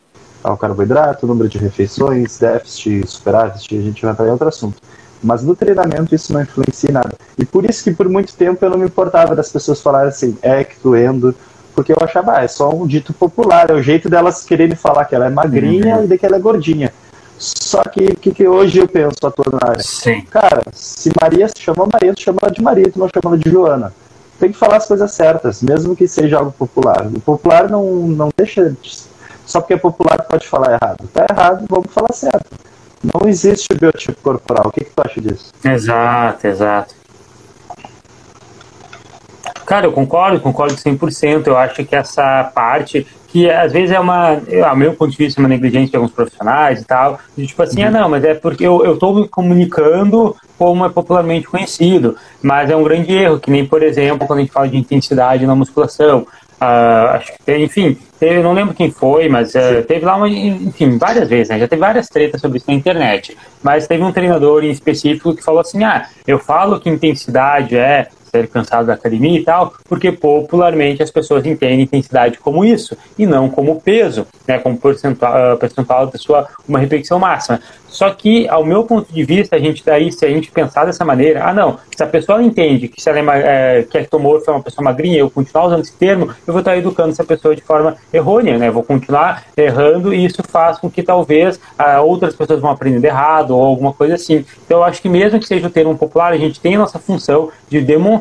ao 0.47 0.57
carboidrato, 0.57 1.27
número 1.27 1.49
de 1.49 1.57
refeições, 1.57 2.39
déficit, 2.39 3.07
superávit, 3.07 3.77
a 3.77 3.81
gente 3.81 4.01
vai 4.01 4.11
entrar 4.11 4.27
em 4.27 4.31
outro 4.31 4.47
assunto. 4.47 4.81
Mas 5.21 5.43
no 5.43 5.55
treinamento 5.55 6.13
isso 6.13 6.31
não 6.31 6.41
influencia 6.41 6.89
em 6.89 6.93
nada. 6.93 7.13
E 7.37 7.45
por 7.45 7.65
isso 7.65 7.83
que 7.83 7.91
por 7.91 8.07
muito 8.07 8.33
tempo 8.33 8.63
eu 8.63 8.69
não 8.69 8.77
me 8.77 8.85
importava 8.85 9.35
das 9.35 9.51
pessoas 9.51 9.81
falarem 9.81 10.09
assim, 10.09 10.37
ecto, 10.41 10.95
endo, 10.95 11.35
porque 11.75 11.91
eu 11.91 11.97
achava, 12.01 12.37
ah, 12.37 12.43
é 12.43 12.47
só 12.47 12.69
um 12.69 12.87
dito 12.87 13.13
popular, 13.13 13.69
é 13.69 13.73
o 13.73 13.81
jeito 13.81 14.09
delas 14.09 14.43
quererem 14.43 14.75
falar 14.75 15.05
que 15.05 15.15
ela 15.15 15.27
é 15.27 15.29
magrinha 15.29 15.97
uhum. 15.97 16.05
e 16.05 16.07
de 16.07 16.17
que 16.17 16.25
ela 16.25 16.37
é 16.37 16.39
gordinha. 16.39 16.91
Só 17.37 17.83
que 17.83 18.03
o 18.03 18.15
que, 18.15 18.31
que, 18.31 18.47
hoje 18.47 18.79
eu 18.79 18.87
penso 18.87 19.17
atuando 19.25 19.59
na 19.61 19.69
área? 19.69 19.83
Sim. 19.83 20.21
Cara, 20.21 20.63
se 20.73 21.11
Maria 21.21 21.47
se 21.47 21.61
chama 21.61 21.87
Maria, 21.91 22.13
tu 22.13 22.21
chama 22.21 22.39
ela 22.41 22.51
de 22.51 22.61
Maria, 22.61 22.91
tu 22.91 22.97
não 22.97 23.07
chama 23.07 23.35
ela 23.35 23.37
de 23.37 23.49
Joana. 23.49 23.93
Tem 24.39 24.51
que 24.51 24.57
falar 24.57 24.77
as 24.77 24.87
coisas 24.87 25.11
certas, 25.11 25.61
mesmo 25.61 25.95
que 25.95 26.07
seja 26.07 26.37
algo 26.37 26.51
popular. 26.51 27.07
O 27.07 27.19
popular 27.19 27.69
não, 27.69 27.85
não 28.07 28.29
deixa. 28.35 28.75
Só 29.47 29.61
porque 29.61 29.73
é 29.73 29.77
popular 29.77 30.21
pode 30.23 30.45
falar 30.45 30.73
errado. 30.73 31.07
Tá 31.13 31.25
errado, 31.29 31.65
vamos 31.69 31.91
falar 31.91 32.11
certo. 32.11 32.45
Não 33.01 33.27
existe 33.27 33.73
biotipo 33.73 34.21
corporal. 34.21 34.67
O 34.67 34.71
que, 34.71 34.83
que 34.83 34.91
tu 34.91 35.01
acha 35.03 35.21
disso? 35.21 35.53
Exato, 35.63 36.45
exato. 36.45 36.93
Cara, 39.65 39.85
eu 39.85 39.93
concordo, 39.93 40.39
concordo 40.41 40.75
100%. 40.75 41.47
Eu 41.47 41.57
acho 41.57 41.85
que 41.85 41.95
essa 41.95 42.43
parte 42.53 43.07
que 43.27 43.49
às 43.49 43.71
vezes 43.71 43.91
é 43.91 43.99
uma, 43.99 44.41
ao 44.65 44.75
meu 44.75 44.93
ponto 44.93 45.11
de 45.11 45.17
vista, 45.17 45.39
uma 45.39 45.49
negligência 45.49 45.91
de 45.91 45.95
alguns 45.97 46.11
profissionais 46.11 46.81
e 46.81 46.85
tal, 46.85 47.19
de 47.37 47.45
tipo 47.45 47.61
assim, 47.61 47.83
ah, 47.83 47.89
uhum. 47.89 47.95
ah, 47.95 47.99
não, 48.01 48.09
mas 48.09 48.23
é 48.23 48.33
porque 48.33 48.65
eu 48.65 48.93
estou 48.93 49.13
me 49.13 49.27
comunicando 49.27 50.35
como 50.57 50.85
é 50.85 50.89
popularmente 50.89 51.47
conhecido, 51.47 52.15
mas 52.41 52.69
é 52.69 52.75
um 52.75 52.83
grande 52.83 53.13
erro, 53.13 53.39
que 53.39 53.51
nem, 53.51 53.65
por 53.65 53.83
exemplo, 53.83 54.25
quando 54.25 54.39
a 54.39 54.41
gente 54.41 54.51
fala 54.51 54.67
de 54.67 54.77
intensidade 54.77 55.45
na 55.45 55.53
musculação, 55.53 56.25
uh, 56.61 57.19
que, 57.45 57.57
enfim, 57.57 57.97
não 58.43 58.53
lembro 58.53 58.73
quem 58.73 58.91
foi, 58.91 59.29
mas 59.29 59.53
uh, 59.55 59.83
teve 59.87 60.05
lá, 60.05 60.15
uma, 60.15 60.27
enfim, 60.27 60.97
várias 60.97 61.29
vezes, 61.29 61.49
né, 61.49 61.59
já 61.59 61.67
teve 61.67 61.79
várias 61.79 62.07
tretas 62.07 62.41
sobre 62.41 62.57
isso 62.57 62.67
na 62.67 62.73
internet, 62.73 63.37
mas 63.61 63.87
teve 63.87 64.03
um 64.03 64.11
treinador 64.11 64.63
em 64.63 64.71
específico 64.71 65.35
que 65.35 65.43
falou 65.43 65.61
assim, 65.61 65.83
ah, 65.83 66.07
eu 66.25 66.39
falo 66.39 66.79
que 66.79 66.89
intensidade 66.89 67.77
é 67.77 68.07
ser 68.29 68.47
cansado 68.47 68.87
da 68.87 68.93
academia 68.93 69.39
e 69.39 69.43
tal, 69.43 69.73
porque 69.87 70.11
popularmente 70.11 71.03
as 71.03 71.11
pessoas 71.11 71.45
entendem 71.45 71.81
intensidade 71.81 72.37
como 72.37 72.63
isso 72.63 72.97
e 73.17 73.25
não 73.25 73.49
como 73.49 73.81
peso, 73.81 74.27
né, 74.47 74.59
como 74.59 74.77
percentual, 74.77 75.53
uh, 75.53 75.57
percentual 75.57 76.07
da 76.07 76.17
sua 76.17 76.47
uma 76.67 76.79
repetição 76.79 77.19
máxima. 77.19 77.59
Só 77.87 78.09
que, 78.11 78.47
ao 78.49 78.65
meu 78.65 78.83
ponto 78.83 79.11
de 79.11 79.23
vista, 79.23 79.55
a 79.55 79.59
gente 79.59 79.83
daí, 79.83 80.11
se 80.11 80.25
a 80.25 80.29
gente 80.29 80.51
pensar 80.51 80.85
dessa 80.85 81.05
maneira, 81.05 81.45
ah 81.45 81.53
não, 81.53 81.79
se 81.95 82.03
a 82.03 82.07
pessoa 82.07 82.43
entende 82.43 82.87
que 82.87 83.01
se 83.01 83.09
ela 83.09 83.35
é, 83.35 83.79
é 83.79 83.83
que 83.83 83.97
ectomorfo 83.97 84.49
é 84.49 84.53
uma 84.53 84.61
pessoa 84.61 84.83
magrinha, 84.83 85.17
eu 85.17 85.29
continuar 85.29 85.65
usando 85.65 85.83
esse 85.83 85.93
termo, 85.93 86.29
eu 86.45 86.53
vou 86.53 86.59
estar 86.59 86.77
educando 86.77 87.09
essa 87.09 87.23
pessoa 87.23 87.55
de 87.55 87.61
forma 87.61 87.95
errônea, 88.13 88.57
né? 88.57 88.69
vou 88.69 88.83
continuar 88.83 89.45
errando 89.55 90.13
e 90.13 90.23
isso 90.23 90.43
faz 90.43 90.77
com 90.77 90.89
que 90.89 91.01
talvez 91.01 91.59
ah, 91.77 92.01
outras 92.01 92.35
pessoas 92.35 92.59
vão 92.59 92.69
aprendendo 92.69 93.05
errado 93.05 93.51
ou 93.51 93.63
alguma 93.63 93.93
coisa 93.93 94.15
assim. 94.15 94.45
Então, 94.65 94.79
eu 94.79 94.83
acho 94.83 95.01
que 95.01 95.09
mesmo 95.09 95.39
que 95.39 95.47
seja 95.47 95.67
o 95.67 95.71
termo 95.71 95.97
popular, 95.97 96.33
a 96.33 96.37
gente 96.37 96.59
tem 96.59 96.75
a 96.75 96.79
nossa 96.79 96.99
função 96.99 97.49
de 97.69 97.81
demonstrar 97.81 98.16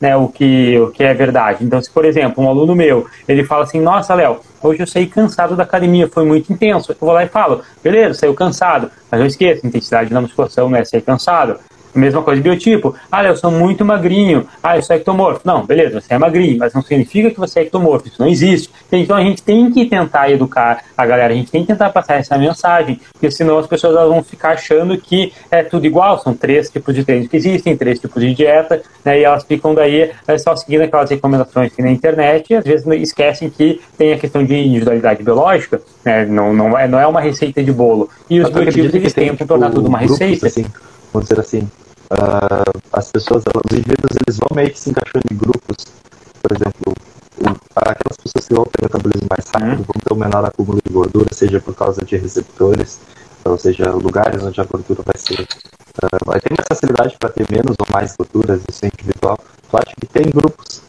né, 0.00 0.16
o, 0.16 0.28
que, 0.28 0.78
o 0.78 0.90
que 0.90 1.02
é 1.02 1.14
verdade. 1.14 1.64
Então, 1.64 1.80
se 1.80 1.90
por 1.90 2.04
exemplo, 2.04 2.42
um 2.42 2.48
aluno 2.48 2.74
meu, 2.74 3.06
ele 3.26 3.44
fala 3.44 3.64
assim, 3.64 3.80
nossa, 3.80 4.14
Léo, 4.14 4.40
hoje 4.62 4.82
eu 4.82 4.86
saí 4.86 5.06
cansado 5.06 5.56
da 5.56 5.62
academia, 5.62 6.08
foi 6.08 6.24
muito 6.24 6.52
intenso. 6.52 6.92
Eu 6.92 6.96
vou 7.00 7.12
lá 7.12 7.24
e 7.24 7.28
falo, 7.28 7.62
beleza, 7.82 8.20
saiu 8.20 8.34
cansado, 8.34 8.90
mas 9.10 9.20
não 9.20 9.26
esqueça, 9.26 9.66
intensidade 9.66 10.12
na 10.12 10.20
musculação 10.20 10.74
é 10.74 10.84
sair 10.84 11.02
cansado. 11.02 11.58
Mesma 11.94 12.22
coisa, 12.22 12.40
biotipo. 12.40 12.94
Ah, 13.10 13.24
eu 13.24 13.36
sou 13.36 13.50
muito 13.50 13.84
magrinho. 13.84 14.46
Ah, 14.62 14.76
eu 14.76 14.82
sou 14.82 14.94
ectomorfo. 14.94 15.40
Não, 15.44 15.64
beleza, 15.64 16.00
você 16.00 16.14
é 16.14 16.18
magrinho, 16.18 16.58
mas 16.58 16.72
não 16.72 16.82
significa 16.82 17.30
que 17.30 17.38
você 17.38 17.60
é 17.60 17.62
ectomorfo. 17.62 18.08
Isso 18.08 18.20
não 18.20 18.28
existe. 18.28 18.70
Então 18.90 19.16
a 19.16 19.22
gente 19.22 19.42
tem 19.42 19.70
que 19.70 19.84
tentar 19.86 20.30
educar 20.30 20.84
a 20.96 21.06
galera, 21.06 21.32
a 21.32 21.36
gente 21.36 21.50
tem 21.50 21.62
que 21.62 21.68
tentar 21.68 21.90
passar 21.90 22.14
essa 22.16 22.36
mensagem, 22.38 23.00
porque 23.12 23.30
senão 23.30 23.58
as 23.58 23.66
pessoas 23.66 23.94
vão 23.94 24.22
ficar 24.22 24.50
achando 24.50 24.96
que 24.96 25.32
é 25.50 25.62
tudo 25.62 25.86
igual. 25.86 26.18
São 26.18 26.34
três 26.34 26.70
tipos 26.70 26.94
de 26.94 27.04
treinos 27.04 27.28
que 27.28 27.36
existem, 27.36 27.76
três 27.76 27.98
tipos 27.98 28.22
de 28.22 28.34
dieta, 28.34 28.82
né, 29.04 29.20
e 29.20 29.24
elas 29.24 29.44
ficam 29.44 29.74
daí 29.74 30.10
é, 30.26 30.38
só 30.38 30.54
seguindo 30.56 30.82
aquelas 30.82 31.10
recomendações 31.10 31.72
que 31.72 31.82
na 31.82 31.90
internet 31.90 32.50
e 32.50 32.56
às 32.56 32.64
vezes 32.64 32.86
esquecem 32.86 33.50
que 33.50 33.80
tem 33.96 34.12
a 34.12 34.18
questão 34.18 34.44
de 34.44 34.54
individualidade 34.54 35.22
biológica, 35.22 35.80
né, 36.04 36.24
não, 36.26 36.52
não, 36.52 36.78
é, 36.78 36.86
não 36.88 36.98
é 36.98 37.06
uma 37.06 37.20
receita 37.20 37.62
de 37.62 37.72
bolo. 37.72 38.08
E 38.28 38.40
os 38.40 38.50
biotipos 38.50 38.94
eles 38.94 39.12
tentam 39.12 39.36
tipo, 39.36 39.48
tornar 39.48 39.70
tudo 39.70 39.88
uma 39.88 39.98
receita. 39.98 40.46
Assim, 40.46 40.64
vamos 41.18 41.28
dizer 41.28 41.40
assim, 41.40 41.68
uh, 42.12 42.80
as 42.92 43.10
pessoas, 43.10 43.42
os 43.46 43.76
indivíduos, 43.76 44.16
eles 44.24 44.38
vão 44.38 44.54
meio 44.54 44.70
que 44.70 44.78
se 44.78 44.90
encaixando 44.90 45.24
em 45.30 45.36
grupos. 45.36 45.76
Por 46.40 46.52
exemplo, 46.52 46.94
aquelas 47.74 48.16
pessoas 48.16 48.46
que 48.46 48.54
vão 48.54 48.64
ter 48.64 48.82
metabolismo 48.82 49.26
mais 49.28 49.44
rápido 49.52 49.84
vão 49.84 50.00
ter 50.00 50.14
um 50.14 50.16
menor 50.16 50.44
acúmulo 50.44 50.78
de 50.84 50.92
gordura, 50.92 51.28
seja 51.32 51.60
por 51.60 51.74
causa 51.74 52.04
de 52.04 52.16
receptores, 52.16 53.00
ou 53.44 53.58
seja, 53.58 53.90
lugares 53.90 54.42
onde 54.42 54.60
a 54.60 54.64
gordura 54.64 55.02
vai 55.04 55.16
ser. 55.16 55.42
Uh, 55.42 56.24
vai 56.24 56.40
ter 56.40 56.54
mais 56.56 56.66
facilidade 56.68 57.16
para 57.18 57.30
ter 57.30 57.46
menos 57.50 57.74
ou 57.78 57.86
mais 57.92 58.14
gorduras, 58.16 58.62
isso 58.68 58.84
é 58.84 58.88
individual. 58.88 59.38
Eu 59.72 59.78
acho 59.80 59.96
que 59.96 60.06
tem 60.06 60.30
grupos 60.30 60.80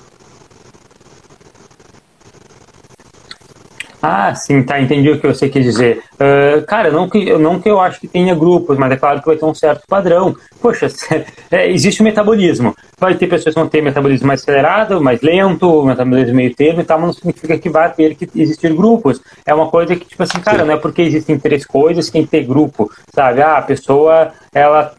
Ah, 4.02 4.34
sim, 4.34 4.64
tá, 4.64 4.80
entendi 4.80 5.10
o 5.10 5.20
que 5.20 5.28
você 5.28 5.50
quis 5.50 5.64
dizer. 5.64 6.02
Uh, 6.14 6.66
cara, 6.66 6.90
não 6.90 7.10
que, 7.10 7.38
não 7.38 7.60
que 7.60 7.70
eu 7.70 7.80
acho 7.82 8.00
que 8.00 8.08
tenha 8.08 8.34
grupos, 8.34 8.78
mas 8.78 8.92
é 8.92 8.96
claro 8.96 9.20
que 9.20 9.28
vai 9.28 9.36
ter 9.36 9.46
um 9.46 9.54
certo 9.54 9.84
padrão. 9.88 10.36
Poxa, 10.62 10.88
é, 11.52 11.70
existe 11.70 12.02
o 12.02 12.04
metabolismo. 12.04 12.74
Vai 12.98 13.16
ter 13.16 13.28
pessoas 13.28 13.54
que 13.54 13.60
vão 13.60 13.70
ter 13.70 13.82
metabolismo 13.82 14.28
mais 14.28 14.42
acelerado, 14.42 15.02
mais 15.02 15.22
lento, 15.22 15.84
metabolismo 15.84 16.36
meio 16.36 16.56
termo 16.56 16.80
e 16.80 16.84
tal, 16.86 17.00
mas 17.00 17.08
não 17.08 17.14
significa 17.14 17.58
que 17.58 17.70
vai 17.70 17.92
ter 17.92 18.16
que 18.16 18.30
existir 18.36 18.74
grupos. 18.74 19.22
É 19.46 19.54
uma 19.54 19.68
coisa 19.68 19.96
que, 19.96 20.06
tipo 20.06 20.24
assim, 20.24 20.40
cara, 20.40 20.64
não 20.64 20.76
é 20.76 20.78
porque 20.78 21.02
existem 21.02 21.38
três 21.38 21.66
coisas 21.66 22.06
que 22.06 22.14
tem 22.14 22.24
que 22.24 22.32
ter 22.32 22.46
grupo, 22.46 22.90
sabe? 23.14 23.42
Ah, 23.42 23.58
a 23.58 23.62
pessoa, 23.62 24.32
ela 24.54 24.94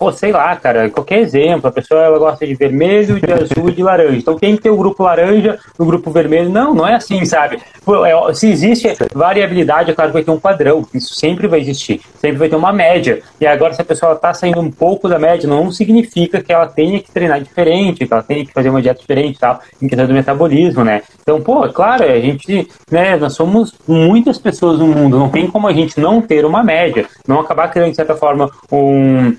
Pô, 0.00 0.10
sei 0.10 0.32
lá, 0.32 0.56
cara, 0.56 0.88
qualquer 0.88 1.18
exemplo, 1.18 1.68
a 1.68 1.70
pessoa 1.70 2.02
ela 2.02 2.18
gosta 2.18 2.46
de 2.46 2.54
vermelho, 2.54 3.20
de 3.20 3.30
azul 3.30 3.68
e 3.68 3.72
de 3.72 3.82
laranja. 3.82 4.16
Então 4.16 4.38
tem 4.38 4.56
que 4.56 4.62
ter 4.62 4.70
o 4.70 4.76
grupo 4.78 5.02
laranja, 5.02 5.58
o 5.78 5.84
grupo 5.84 6.10
vermelho. 6.10 6.48
Não, 6.48 6.72
não 6.72 6.88
é 6.88 6.94
assim, 6.94 7.22
sabe? 7.26 7.58
Pô, 7.84 8.06
é, 8.06 8.32
se 8.32 8.50
existe 8.50 8.88
variabilidade, 9.12 9.90
é 9.90 9.94
claro 9.94 10.10
que 10.10 10.14
vai 10.14 10.24
ter 10.24 10.30
um 10.30 10.40
padrão. 10.40 10.86
Isso 10.94 11.12
sempre 11.12 11.46
vai 11.46 11.60
existir. 11.60 12.00
Sempre 12.18 12.38
vai 12.38 12.48
ter 12.48 12.56
uma 12.56 12.72
média. 12.72 13.20
E 13.38 13.46
agora, 13.46 13.74
se 13.74 13.82
a 13.82 13.84
pessoa 13.84 14.14
está 14.14 14.32
saindo 14.32 14.58
um 14.58 14.70
pouco 14.70 15.06
da 15.06 15.18
média, 15.18 15.46
não 15.46 15.70
significa 15.70 16.42
que 16.42 16.50
ela 16.50 16.66
tenha 16.66 16.98
que 16.98 17.10
treinar 17.10 17.38
diferente, 17.38 18.06
que 18.06 18.10
ela 18.10 18.22
tenha 18.22 18.46
que 18.46 18.54
fazer 18.54 18.70
uma 18.70 18.80
dieta 18.80 19.00
diferente 19.00 19.38
tal, 19.38 19.60
em 19.82 19.86
questão 19.86 20.06
do 20.06 20.14
metabolismo, 20.14 20.82
né? 20.82 21.02
Então, 21.20 21.42
pô, 21.42 21.68
claro, 21.68 22.04
a 22.04 22.18
gente, 22.18 22.66
né, 22.90 23.18
nós 23.18 23.34
somos 23.34 23.74
muitas 23.86 24.38
pessoas 24.38 24.78
no 24.78 24.86
mundo, 24.86 25.18
não 25.18 25.28
tem 25.28 25.46
como 25.46 25.68
a 25.68 25.74
gente 25.74 26.00
não 26.00 26.22
ter 26.22 26.46
uma 26.46 26.62
média, 26.62 27.04
não 27.28 27.40
acabar 27.40 27.68
criando, 27.68 27.90
de 27.90 27.96
certa 27.96 28.16
forma, 28.16 28.50
um 28.72 29.36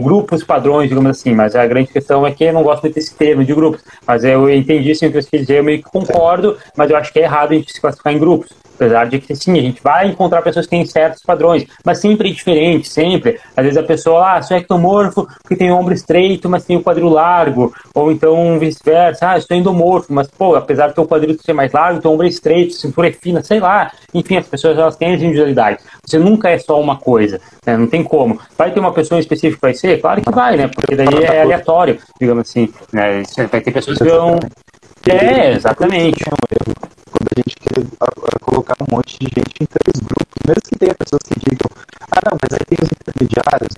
grupos 0.00 0.44
padrões, 0.44 0.88
digamos 0.88 1.10
assim, 1.10 1.32
mas 1.34 1.54
a 1.54 1.66
grande 1.66 1.92
questão 1.92 2.26
é 2.26 2.32
que 2.32 2.44
eu 2.44 2.52
não 2.52 2.62
gosto 2.62 2.82
muito 2.82 2.94
desse 2.94 3.14
termo 3.14 3.44
de 3.44 3.54
grupos, 3.54 3.82
mas 4.06 4.24
eu 4.24 4.48
entendi 4.50 4.94
sim 4.94 5.06
o 5.06 5.12
que 5.12 5.38
dizer, 5.38 5.58
eu 5.58 5.64
meio 5.64 5.82
que 5.82 5.90
concordo, 5.90 6.56
mas 6.76 6.90
eu 6.90 6.96
acho 6.96 7.12
que 7.12 7.18
é 7.18 7.22
errado 7.22 7.52
a 7.52 7.54
gente 7.54 7.72
se 7.72 7.80
classificar 7.80 8.12
em 8.12 8.18
grupos. 8.18 8.63
Apesar 8.74 9.06
de 9.06 9.20
que, 9.20 9.34
sim, 9.36 9.58
a 9.58 9.62
gente 9.62 9.80
vai 9.82 10.08
encontrar 10.08 10.42
pessoas 10.42 10.66
que 10.66 10.70
têm 10.70 10.84
certos 10.84 11.22
padrões, 11.22 11.64
mas 11.84 11.98
sempre 11.98 12.32
diferente, 12.32 12.88
sempre. 12.88 13.40
Às 13.56 13.64
vezes 13.64 13.78
a 13.78 13.82
pessoa, 13.82 14.36
ah, 14.36 14.42
sou 14.42 14.56
ectomorfo 14.56 15.26
porque 15.42 15.56
tem 15.56 15.70
ombro 15.70 15.94
estreito, 15.94 16.48
mas 16.48 16.64
tem 16.64 16.76
o 16.76 16.82
quadril 16.82 17.08
largo. 17.08 17.72
Ou 17.94 18.10
então 18.10 18.58
vice-versa, 18.58 19.30
ah, 19.30 19.40
sou 19.40 19.56
endomorfo, 19.56 20.12
mas, 20.12 20.28
pô, 20.28 20.56
apesar 20.56 20.88
do 20.88 20.94
teu 20.94 21.06
quadril 21.06 21.36
ser 21.40 21.52
mais 21.52 21.72
largo, 21.72 22.00
teu 22.00 22.10
ombro 22.10 22.26
é 22.26 22.28
estreito, 22.28 22.74
cintura 22.74 23.08
é 23.08 23.12
fina, 23.12 23.42
sei 23.42 23.60
lá. 23.60 23.92
Enfim, 24.12 24.36
as 24.36 24.46
pessoas, 24.46 24.76
elas 24.76 24.96
têm 24.96 25.14
as 25.14 25.22
individualidades. 25.22 25.84
Você 26.04 26.18
nunca 26.18 26.50
é 26.50 26.58
só 26.58 26.80
uma 26.80 26.96
coisa, 26.96 27.40
né? 27.64 27.76
Não 27.76 27.86
tem 27.86 28.02
como. 28.02 28.38
Vai 28.58 28.72
ter 28.72 28.80
uma 28.80 28.92
pessoa 28.92 29.20
específica 29.20 29.56
que 29.56 29.66
vai 29.66 29.74
ser? 29.74 30.00
Claro 30.00 30.20
que 30.20 30.30
vai, 30.30 30.56
né? 30.56 30.68
Porque 30.68 30.96
daí 30.96 31.06
é 31.22 31.42
aleatório, 31.42 31.98
digamos 32.20 32.48
assim. 32.48 32.72
Né? 32.92 33.22
Vai 33.50 33.60
ter 33.60 33.70
pessoas 33.70 33.98
que 33.98 34.04
vão... 34.04 34.38
É, 35.06 35.52
exatamente 35.52 36.24
a 37.36 37.40
gente 37.40 37.56
quer 37.56 37.82
colocar 38.40 38.74
um 38.80 38.96
monte 38.96 39.18
de 39.18 39.26
gente 39.26 39.54
em 39.60 39.66
três 39.66 40.00
grupos, 40.00 40.38
mesmo 40.46 40.62
que 40.62 40.78
tenha 40.78 40.94
pessoas 40.94 41.22
que 41.22 41.40
digam, 41.40 41.68
ah 42.10 42.20
não, 42.30 42.38
mas 42.40 42.52
aí 42.52 42.64
tem 42.66 42.78
os 42.82 42.90
intermediários, 42.90 43.74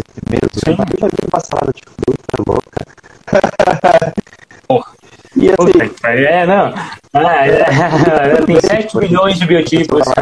Sim. 0.65 0.75
mas 0.79 0.89
eu 0.93 1.01
já 1.01 1.07
vi 1.09 1.23
uma 1.33 1.41
salada 1.41 1.73
de 1.73 1.83
fruta 1.85 2.37
louca. 2.47 2.81
Porra. 4.69 4.93
E 5.37 5.49
assim, 5.49 5.57
Puta, 5.57 6.09
é, 6.09 6.47
não. 6.47 6.73
Ah, 7.13 7.47
é, 7.47 8.37
tem 8.47 8.59
7 8.65 8.97
milhões 8.97 9.39
de 9.39 9.47
biotipos. 9.47 10.03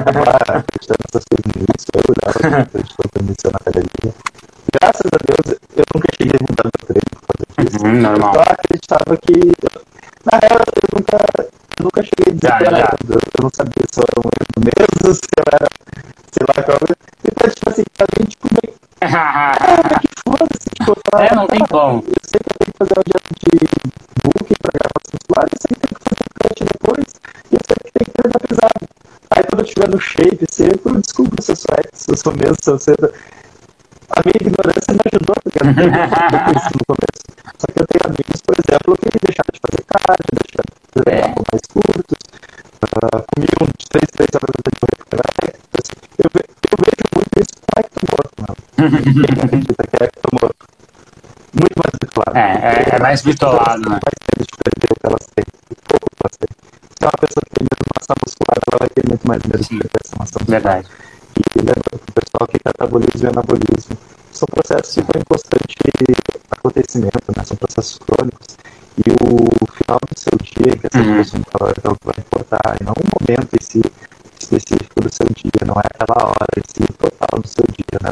Graças 4.80 5.06
a 5.06 5.18
Deus, 5.24 5.58
eu 5.76 5.84
nunca 5.94 6.08
cheguei 6.20 6.34
a 6.34 6.42
mudar 6.42 6.64
meu 6.64 6.86
treino 6.86 7.10
por 7.10 7.20
causa 7.26 7.44
disso. 7.70 7.84
Uhum, 7.86 8.00
normal. 8.00 8.34
Eu 8.34 8.40
acreditava 8.42 9.16
que. 9.16 9.34
Na 10.30 10.38
real, 10.38 10.60
eu 10.76 10.98
nunca 10.98 11.18
eu 11.78 11.84
nunca 11.84 12.02
cheguei 12.02 12.38
já. 12.42 12.58
Eu 12.58 13.42
não 13.42 13.50
sabia 13.50 13.84
se 13.90 14.00
eu 14.00 14.04
era 14.04 14.20
um 14.20 14.30
erro 14.30 14.58
mesmo, 14.64 15.14
se 15.14 15.28
eu 15.36 15.44
era, 15.52 15.68
sei 16.32 16.44
lá, 16.48 16.62
qual 16.62 16.78
coisa. 16.78 16.96
Então, 17.24 17.50
tipo 17.50 17.68
assim, 17.70 17.84
pra 17.96 18.06
mim, 18.18 18.26
tipo, 18.26 18.48
meio. 18.52 18.74
ah, 19.02 20.00
que 20.00 20.08
foda-se, 20.22 20.68
tipo, 20.70 20.92
eu 20.92 21.18
É, 21.18 21.34
não 21.34 21.46
tem 21.46 21.60
como. 21.66 22.04
Eu 22.06 22.22
sei 22.24 22.40
que 22.40 22.50
eu 22.50 22.58
tenho 22.60 22.72
que 22.72 22.78
fazer 22.78 22.94
um 22.98 23.04
dia 23.04 23.20
de 23.42 23.54
book 24.22 24.54
pra 24.62 24.70
gravação 24.78 25.18
suave, 25.26 25.50
eu 25.52 25.60
sei 25.60 25.74
que 25.74 25.80
tem 25.80 25.92
que 25.94 26.02
fazer 26.04 26.26
cut 26.40 26.58
depois, 26.64 27.06
e 27.50 27.54
eu 27.54 27.60
sei 27.66 27.76
que 27.84 27.90
tem 27.92 28.04
que 28.04 28.12
treinar 28.14 28.40
pesado. 28.48 28.80
Aí 29.30 29.42
quando 29.44 29.60
eu 29.60 29.66
estiver 29.66 29.88
no 29.88 30.00
shape 30.00 30.44
seco, 30.50 31.00
desculpa 31.00 31.42
se 31.42 31.52
eu 31.52 31.56
sou 31.56 31.74
ex, 31.78 31.90
se 31.92 32.10
eu 32.10 32.16
sou 32.16 32.32
mesmo, 32.34 32.56
se 32.62 32.70
eu 32.70 32.78
sei. 32.78 32.94
A 34.14 34.20
minha 34.22 34.38
ignorância 34.40 34.94
me 34.94 35.00
ajudou, 35.10 35.34
porque 35.42 35.58
eu 35.58 35.66
não 35.66 35.74
tenho 35.74 35.90
no 35.90 36.84
começo. 36.86 37.24
Só 37.58 37.66
que 37.72 37.80
eu 37.80 37.86
tenho 37.88 38.04
amigos, 38.06 38.40
por 38.46 38.54
exemplo, 38.60 38.94
que 39.00 39.08
deixaram 39.26 39.52
de 39.52 39.60
fazer 39.64 39.82
cardio, 39.90 40.32
deixaram 40.38 40.70
de 40.70 41.02
treinar 41.02 41.30
é. 41.30 41.34
mais 41.50 41.62
curtos, 41.72 42.18
uh, 42.84 43.24
comiam 44.14 44.26
de 44.26 44.30
3, 44.30 44.30
3 44.30 44.30
horas 44.34 44.54
de 44.54 44.86
recuperar. 44.94 45.30
Eu, 46.18 46.30
eu 46.34 46.78
vejo 46.78 47.04
muito 47.14 47.34
isso 47.40 47.54
com 47.58 47.80
ectomorfo, 47.80 48.34
não. 48.38 48.54
Quem 48.74 49.44
acredita 49.44 49.82
que 49.86 49.96
é 50.00 50.06
ectomorfo? 50.06 50.64
Muito 51.54 51.76
mais 51.82 51.94
claro. 52.14 52.38
É, 52.38 52.92
é, 52.92 52.96
é 52.96 52.98
mais 52.98 53.22
bitolado, 53.22 53.82
né? 53.90 53.98
mais 53.98 54.18
medo 54.30 54.44
de 54.44 54.56
perder 54.62 54.90
o 54.90 55.00
que 55.00 55.06
elas 55.06 55.26
têm, 55.34 55.44
o 55.44 55.76
pouco 55.88 56.06
que 56.10 56.22
elas 56.22 56.36
têm. 56.38 56.52
Se 56.94 57.02
é 57.02 57.06
uma 57.06 57.18
pessoa 57.18 57.42
que 57.44 57.50
tem 57.54 57.64
medo 57.64 57.82
de 57.82 57.90
massa 57.94 58.14
muscular, 58.22 58.56
ela 58.64 58.78
vai 58.78 58.88
ter 58.88 59.04
muito 59.08 59.28
mais 59.28 59.42
medo 59.42 59.62
de 59.62 59.68
perder 59.68 60.00
essa 60.04 60.16
massa 60.18 60.38
muscular. 60.38 60.62
Verdade. 60.62 60.88
E 61.34 61.58
lembra 61.58 61.90
o 61.94 62.12
pessoal 62.14 62.44
que 62.48 62.58
catabolismo 62.62 63.24
e 63.24 63.30
anabolismo 63.30 63.94
são 64.30 64.46
processos 64.46 64.94
que 64.94 65.00
estão 65.00 65.20
em 65.20 65.24
constante 65.24 65.74
acontecimento, 66.50 67.30
né? 67.36 67.44
são 67.44 67.56
processos 67.56 67.98
crônicos. 67.98 68.56
E 68.98 69.10
o 69.10 69.66
final 69.72 69.98
do 70.00 70.18
seu 70.18 70.38
dia, 70.40 70.76
que 70.76 70.86
essa 70.86 70.98
uhum. 70.98 71.04
geração 71.04 71.42
calórica 71.42 71.88
é 71.88 71.90
o 71.90 71.96
que 71.96 72.06
vai 72.06 72.14
importar, 72.18 72.76
e 72.80 72.84
não 72.84 72.92
um 72.92 73.08
momento 73.18 73.54
em 73.54 73.62
si 73.62 73.82
específico 74.38 75.00
do 75.00 75.12
seu 75.12 75.26
dia, 75.34 75.66
não 75.66 75.74
é 75.74 75.86
aquela 75.94 76.28
hora 76.28 76.54
em 76.56 76.62
si 76.62 76.92
total 76.98 77.40
do 77.40 77.48
seu 77.48 77.64
dia, 77.72 77.98
né? 78.02 78.10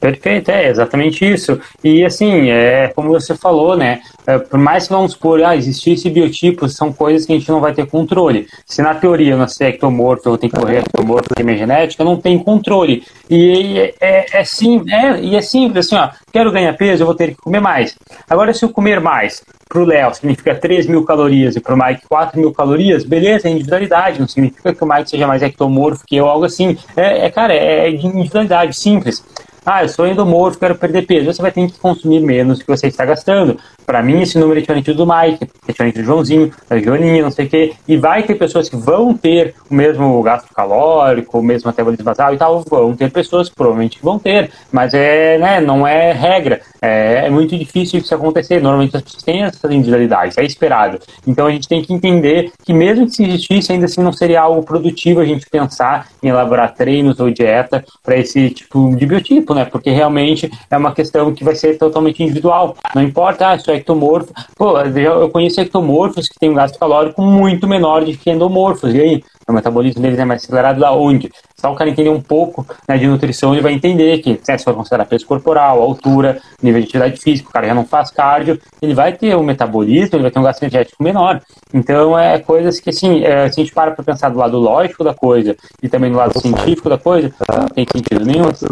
Perfeito, 0.00 0.50
é 0.50 0.68
exatamente 0.68 1.30
isso. 1.30 1.60
E 1.84 2.04
assim, 2.04 2.48
é 2.48 2.88
como 2.88 3.10
você 3.10 3.34
falou, 3.36 3.76
né? 3.76 4.00
É, 4.26 4.38
por 4.38 4.58
mais 4.58 4.86
que 4.86 4.94
vamos 4.94 5.12
supor, 5.12 5.42
ah, 5.44 5.54
existisse 5.54 6.08
biotipos, 6.08 6.74
são 6.74 6.90
coisas 6.90 7.26
que 7.26 7.32
a 7.34 7.38
gente 7.38 7.50
não 7.50 7.60
vai 7.60 7.74
ter 7.74 7.86
controle. 7.86 8.46
Se 8.64 8.80
na 8.80 8.94
teoria 8.94 9.32
eu 9.32 9.38
nascer 9.38 9.66
ectomorfo, 9.66 10.28
eu 10.28 10.38
tenho 10.38 10.52
que 10.52 10.58
correr 10.58 10.78
ectomorfo, 10.78 11.34
tem 11.34 11.44
minha 11.44 11.58
genética, 11.58 12.02
eu 12.02 12.06
não 12.06 12.16
tenho 12.16 12.42
controle. 12.42 13.04
E 13.28 13.78
é, 13.78 13.94
é, 14.00 14.40
é, 14.40 14.44
sim, 14.44 14.82
é, 14.88 15.20
e 15.20 15.36
é 15.36 15.42
simples, 15.42 15.86
assim, 15.86 15.96
ó, 15.96 16.08
quero 16.32 16.50
ganhar 16.50 16.72
peso, 16.74 17.02
eu 17.02 17.06
vou 17.06 17.14
ter 17.14 17.28
que 17.28 17.36
comer 17.42 17.60
mais. 17.60 17.94
Agora, 18.28 18.54
se 18.54 18.64
eu 18.64 18.70
comer 18.70 19.00
mais, 19.00 19.42
para 19.68 19.82
o 19.82 19.84
Léo 19.84 20.14
significa 20.14 20.54
3 20.54 20.86
mil 20.86 21.04
calorias 21.04 21.54
e 21.56 21.60
para 21.60 21.74
o 21.74 21.78
Mike 21.78 22.02
4 22.08 22.40
mil 22.40 22.52
calorias, 22.52 23.04
beleza, 23.04 23.48
é 23.48 23.52
individualidade, 23.52 24.18
não 24.18 24.26
significa 24.26 24.74
que 24.74 24.82
o 24.82 24.86
Mike 24.86 25.10
seja 25.10 25.26
mais 25.26 25.42
ectomorfo 25.42 26.04
que 26.06 26.16
eu, 26.16 26.26
algo 26.26 26.44
assim. 26.44 26.76
É, 26.96 27.26
é 27.26 27.30
cara, 27.30 27.54
é 27.54 27.90
individualidade, 27.90 28.76
simples. 28.76 29.22
Ah, 29.64 29.84
eu 29.84 29.88
sou 29.88 30.06
endomorfo, 30.06 30.58
quero 30.58 30.74
perder 30.74 31.06
peso. 31.06 31.32
Você 31.32 31.42
vai 31.42 31.52
ter 31.52 31.66
que 31.70 31.78
consumir 31.78 32.20
menos 32.20 32.58
do 32.58 32.64
que 32.64 32.70
você 32.70 32.86
está 32.86 33.04
gastando. 33.04 33.58
Para 33.90 34.04
mim, 34.04 34.22
esse 34.22 34.38
número 34.38 34.56
é 34.56 34.60
diferente 34.60 34.92
do 34.92 35.04
Mike, 35.04 35.50
é 35.66 35.72
diferente 35.72 35.98
do 35.98 36.04
Joãozinho, 36.04 36.52
da 36.68 36.78
Joaninha, 36.78 37.24
não 37.24 37.30
sei 37.32 37.46
o 37.46 37.48
quê. 37.48 37.72
E 37.88 37.96
vai 37.96 38.22
ter 38.22 38.36
pessoas 38.36 38.68
que 38.68 38.76
vão 38.76 39.12
ter 39.12 39.52
o 39.68 39.74
mesmo 39.74 40.22
gasto 40.22 40.46
calórico, 40.54 41.40
o 41.40 41.42
mesmo 41.42 41.66
metabolismo 41.66 42.04
basal 42.04 42.32
e 42.32 42.38
tal. 42.38 42.62
Vão 42.70 42.94
ter 42.94 43.10
pessoas 43.10 43.48
que 43.48 43.56
provavelmente 43.56 43.98
vão 44.00 44.16
ter. 44.16 44.48
Mas 44.70 44.94
é, 44.94 45.38
né, 45.38 45.60
não 45.60 45.84
é 45.84 46.12
regra. 46.12 46.60
É, 46.80 47.26
é 47.26 47.30
muito 47.30 47.58
difícil 47.58 47.98
isso 47.98 48.14
acontecer. 48.14 48.62
Normalmente 48.62 48.96
as 48.96 49.02
pessoas 49.02 49.24
têm 49.24 49.42
essas 49.42 49.68
individualidades, 49.68 50.38
é 50.38 50.44
esperado. 50.44 51.00
Então 51.26 51.48
a 51.48 51.50
gente 51.50 51.66
tem 51.66 51.82
que 51.82 51.92
entender 51.92 52.52
que 52.64 52.72
mesmo 52.72 53.06
que 53.06 53.16
se 53.16 53.24
existisse, 53.24 53.72
ainda 53.72 53.86
assim 53.86 54.02
não 54.02 54.12
seria 54.12 54.40
algo 54.40 54.62
produtivo 54.62 55.18
a 55.18 55.24
gente 55.24 55.50
pensar 55.50 56.06
em 56.22 56.28
elaborar 56.28 56.74
treinos 56.74 57.18
ou 57.18 57.28
dieta 57.28 57.84
para 58.04 58.16
esse 58.16 58.50
tipo 58.50 58.94
de 58.94 59.04
biotipo, 59.04 59.52
né? 59.52 59.64
Porque 59.64 59.90
realmente 59.90 60.48
é 60.70 60.76
uma 60.76 60.94
questão 60.94 61.34
que 61.34 61.42
vai 61.42 61.56
ser 61.56 61.76
totalmente 61.76 62.22
individual. 62.22 62.76
Não 62.94 63.02
importa, 63.02 63.48
ah, 63.48 63.58
sou 63.58 63.79
ectomorfo. 63.80 64.32
Pô, 64.56 64.78
eu 64.78 65.28
conheço 65.30 65.60
ectomorfos 65.60 66.28
que 66.28 66.38
têm 66.38 66.50
um 66.50 66.54
gasto 66.54 66.78
calórico 66.78 67.20
muito 67.22 67.66
menor 67.66 68.04
do 68.04 68.12
que 68.16 68.30
endomorfos. 68.30 68.94
E 68.94 69.00
aí? 69.00 69.24
O 69.48 69.52
metabolismo 69.52 70.00
deles 70.00 70.18
é 70.18 70.24
mais 70.24 70.44
acelerado 70.44 70.78
da 70.78 70.92
onde? 70.92 71.28
Só 71.60 71.72
o 71.72 71.74
cara 71.74 71.90
entender 71.90 72.08
um 72.08 72.20
pouco 72.20 72.64
né, 72.88 72.96
de 72.96 73.06
nutrição, 73.08 73.52
ele 73.52 73.62
vai 73.62 73.72
entender 73.72 74.18
que 74.18 74.40
se 74.42 74.64
for 74.64 74.74
considerar 74.74 75.04
peso 75.06 75.26
corporal, 75.26 75.82
altura, 75.82 76.40
nível 76.62 76.80
de 76.80 76.86
atividade 76.86 77.20
física, 77.20 77.48
o 77.48 77.52
cara 77.52 77.66
já 77.66 77.74
não 77.74 77.84
faz 77.84 78.12
cardio, 78.12 78.60
ele 78.80 78.94
vai 78.94 79.12
ter 79.12 79.36
um 79.36 79.42
metabolismo, 79.42 80.14
ele 80.14 80.22
vai 80.22 80.30
ter 80.30 80.38
um 80.38 80.44
gasto 80.44 80.62
energético 80.62 81.02
menor. 81.02 81.42
Então, 81.74 82.16
é 82.16 82.38
coisas 82.38 82.78
que, 82.78 82.90
assim, 82.90 83.24
é, 83.24 83.50
se 83.50 83.60
a 83.60 83.64
gente 83.64 83.74
para 83.74 83.90
para 83.90 84.04
pensar 84.04 84.28
do 84.28 84.38
lado 84.38 84.56
lógico 84.56 85.02
da 85.02 85.14
coisa 85.14 85.56
e 85.82 85.88
também 85.88 86.12
do 86.12 86.16
lado 86.16 86.38
científico 86.40 86.88
da 86.88 86.98
coisa, 86.98 87.34
não 87.52 87.68
tem 87.68 87.86
sentido 87.92 88.24
nenhum 88.24 88.44
não 88.44 88.54
seu 88.54 88.68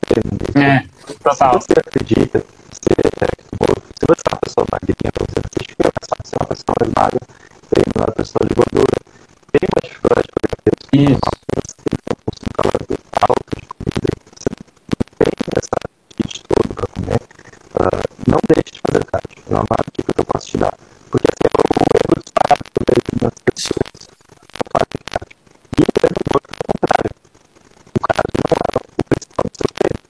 treino 0.00 0.30
nisso. 0.38 0.58
É, 0.58 0.84
total. 1.22 1.60
Se 1.60 1.66
você 1.66 1.80
acredita, 1.80 2.38
se, 2.70 2.92
é, 2.92 3.26
se 3.26 4.06
você 4.06 4.22
é 4.22 4.32
uma 4.32 4.40
pessoa 4.40 4.66
magrinha, 4.70 5.12
por 5.12 5.26
exemplo, 5.28 5.50
você 5.50 5.64
fica 5.66 5.84
mais 5.84 6.08
fácil 6.08 6.26
ser 6.26 6.36
uma 6.40 6.48
pessoa 6.48 6.74
mais 6.80 6.92
magra, 6.96 7.20
tem 7.74 7.84
uma 7.96 8.12
pessoa 8.12 8.46
de 8.46 8.54
gordura, 8.54 8.96
tem 9.52 9.68
uma 9.72 9.82
dificuldade 9.82 10.26
de 10.28 10.32
perder 10.40 10.60
peso, 10.64 11.12
Isso. 11.12 11.20
tem 11.82 11.96
um 11.96 12.14
consumo 12.14 12.50
calórico 12.56 12.94
alto 13.20 13.52
de 13.56 13.66
comida, 13.72 14.10
você 14.32 14.48
não 14.52 15.06
tem 15.18 15.32
essa 15.56 15.78
kit 16.16 16.42
todo 16.48 16.68
para 16.74 16.86
comer, 16.94 17.22
uh, 17.80 18.04
não 18.28 18.38
deixe 18.48 18.70
de 18.72 18.80
fazer 18.86 19.04
cardio. 19.06 19.42
É 19.48 19.54
uma 19.54 19.78
dica 19.96 20.12
que 20.12 20.20
eu 20.20 20.24
posso 20.24 20.46
te 20.48 20.56
dar. 20.58 20.74
Porque 21.10 21.28
assim, 21.32 21.44
é 21.44 21.52
o 21.52 21.72
erro 21.96 22.22
disparado 22.22 22.62
que 22.72 22.78
eu 22.78 22.86
vejo 22.88 23.12
nas 23.22 23.36
pessoas. 23.48 23.88
Não 24.52 24.66
fazem 24.72 25.00
cardio. 25.12 25.38
E 25.72 25.82
o 25.82 25.96
erro 26.02 26.20
do 26.22 26.30
outro 26.32 26.52
é 26.52 26.60
o 26.60 26.66
contrário. 26.72 27.12
O 27.92 28.00
cardio 28.04 28.40
não 28.42 28.58
é 28.62 28.76
o 28.76 29.04
principal 29.08 29.44
do 29.48 29.56
seu 29.56 29.70
treino. 29.80 30.00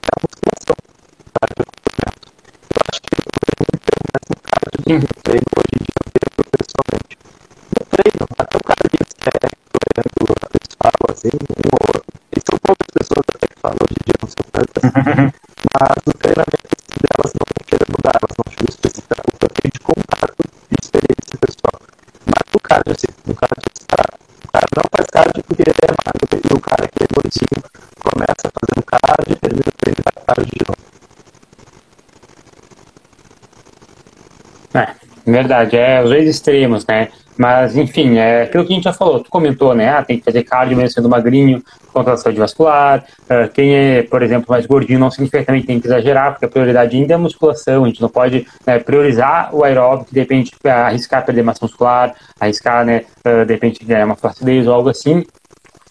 É 0.00 0.10
a 0.10 0.18
musculação. 0.20 0.76
O 0.80 1.32
cardio 1.36 1.60
é 1.60 1.64
o 1.64 1.70
complemento. 1.70 2.26
Eu 2.70 2.80
acho 2.88 3.00
que 3.00 3.12
eu 3.12 3.28
vejo 3.40 3.62
muito 3.70 3.92
mais 4.08 4.24
no 4.30 4.36
cardio 4.40 4.70
do 4.70 4.82
que 4.84 4.94
no 5.00 5.14
treino 5.24 5.50
hoje 5.60 5.74
em 5.76 5.82
dia, 5.84 6.00
eu 6.00 6.44
pessoalmente. 6.60 7.14
No 7.70 7.82
treino, 7.90 8.22
até 8.40 8.54
o 8.56 8.64
cara 8.68 8.84
diz 8.90 9.08
que 9.16 9.28
é, 9.30 9.40
por 9.70 9.82
exemplo, 9.88 10.24
eles 10.50 10.72
falam 10.76 11.06
assim, 11.08 11.32
um 11.40 11.72
ou 11.72 11.80
outro. 11.88 12.10
E 12.30 12.38
são 12.44 12.56
poucas 12.60 12.88
pessoas 12.92 13.24
até 13.32 13.46
que 13.48 13.58
falam 13.60 13.80
hoje 13.80 13.96
em 13.96 14.04
dia, 14.04 14.16
não 14.20 14.28
são 14.28 14.44
tantas. 14.52 14.84
Mas 15.72 15.94
no 16.06 16.12
treinamento 16.20 16.70
delas 17.00 17.30
não 17.38 17.46
vão 17.48 17.60
querer 17.66 17.88
mudar, 17.90 18.14
elas 18.20 18.34
vão 18.36 18.46
querer 18.50 18.68
especificar 18.68 19.20
o 19.20 19.32
que 19.38 19.44
eu 19.44 19.52
tenho 19.56 19.72
de 19.72 19.80
contato 19.80 20.40
e 20.70 20.74
experiência 20.80 21.36
pessoal. 21.40 21.76
Mas 22.26 22.44
no 22.52 22.60
cardio, 22.60 22.92
assim, 22.96 23.10
no 23.26 23.34
cardio, 23.34 23.70
o 23.70 24.52
cara 24.52 24.68
não 24.76 24.84
faz 24.90 25.06
cardio 25.10 25.42
porque 25.44 25.62
ele 25.62 25.82
é 25.86 25.90
magro, 26.04 26.26
e 26.34 26.52
o 26.54 26.60
cara 26.60 26.84
que 26.88 27.00
é 27.04 27.06
gordinho 27.14 27.60
começa 28.00 28.46
fazendo 28.50 28.82
cardio, 28.86 29.36
termina 29.36 29.68
o 29.68 29.76
treino 29.78 29.98
e 30.00 30.02
faz 30.02 30.16
cardio 30.26 30.54
de 30.58 30.64
novo. 30.66 30.80
É, 34.72 34.94
verdade, 35.32 35.76
é 35.76 36.02
os 36.02 36.10
dois 36.10 36.28
extremos, 36.28 36.86
né? 36.86 37.08
Mas, 37.38 37.74
enfim, 37.74 38.18
é 38.18 38.42
aquilo 38.42 38.66
que 38.66 38.72
a 38.72 38.76
gente 38.76 38.84
já 38.84 38.92
falou, 38.92 39.20
tu 39.20 39.30
comentou, 39.30 39.74
né? 39.74 39.88
Ah, 39.88 40.02
tem 40.02 40.18
que 40.18 40.24
fazer 40.24 40.42
cardio 40.42 40.76
mesmo 40.76 40.90
sendo 40.90 41.08
magrinho, 41.08 41.62
contra 41.92 42.12
a 42.12 42.16
saúde 42.16 42.38
vascular. 42.38 43.04
Uh, 43.22 43.48
quem 43.52 43.74
é, 43.74 44.02
por 44.02 44.22
exemplo, 44.22 44.46
mais 44.50 44.66
gordinho 44.66 44.98
não 44.98 45.10
significa 45.10 45.44
também 45.44 45.62
tem 45.62 45.80
que 45.80 45.86
exagerar, 45.86 46.32
porque 46.32 46.44
a 46.44 46.48
prioridade 46.48 46.96
ainda 46.96 47.14
é 47.14 47.16
a 47.16 47.18
musculação, 47.18 47.84
a 47.84 47.88
gente 47.88 48.02
não 48.02 48.08
pode 48.08 48.46
né, 48.66 48.78
priorizar 48.78 49.54
o 49.54 49.64
aeróbico, 49.64 50.12
de 50.12 50.20
repente 50.20 50.52
arriscar 50.64 51.24
perder 51.24 51.42
massa 51.42 51.60
muscular, 51.62 52.14
arriscar, 52.38 52.84
né, 52.84 53.04
uh, 53.26 53.44
de 53.44 53.54
repente 53.54 53.86
uma 54.04 54.16
flacidez 54.16 54.66
ou 54.66 54.74
algo 54.74 54.90
assim. 54.90 55.24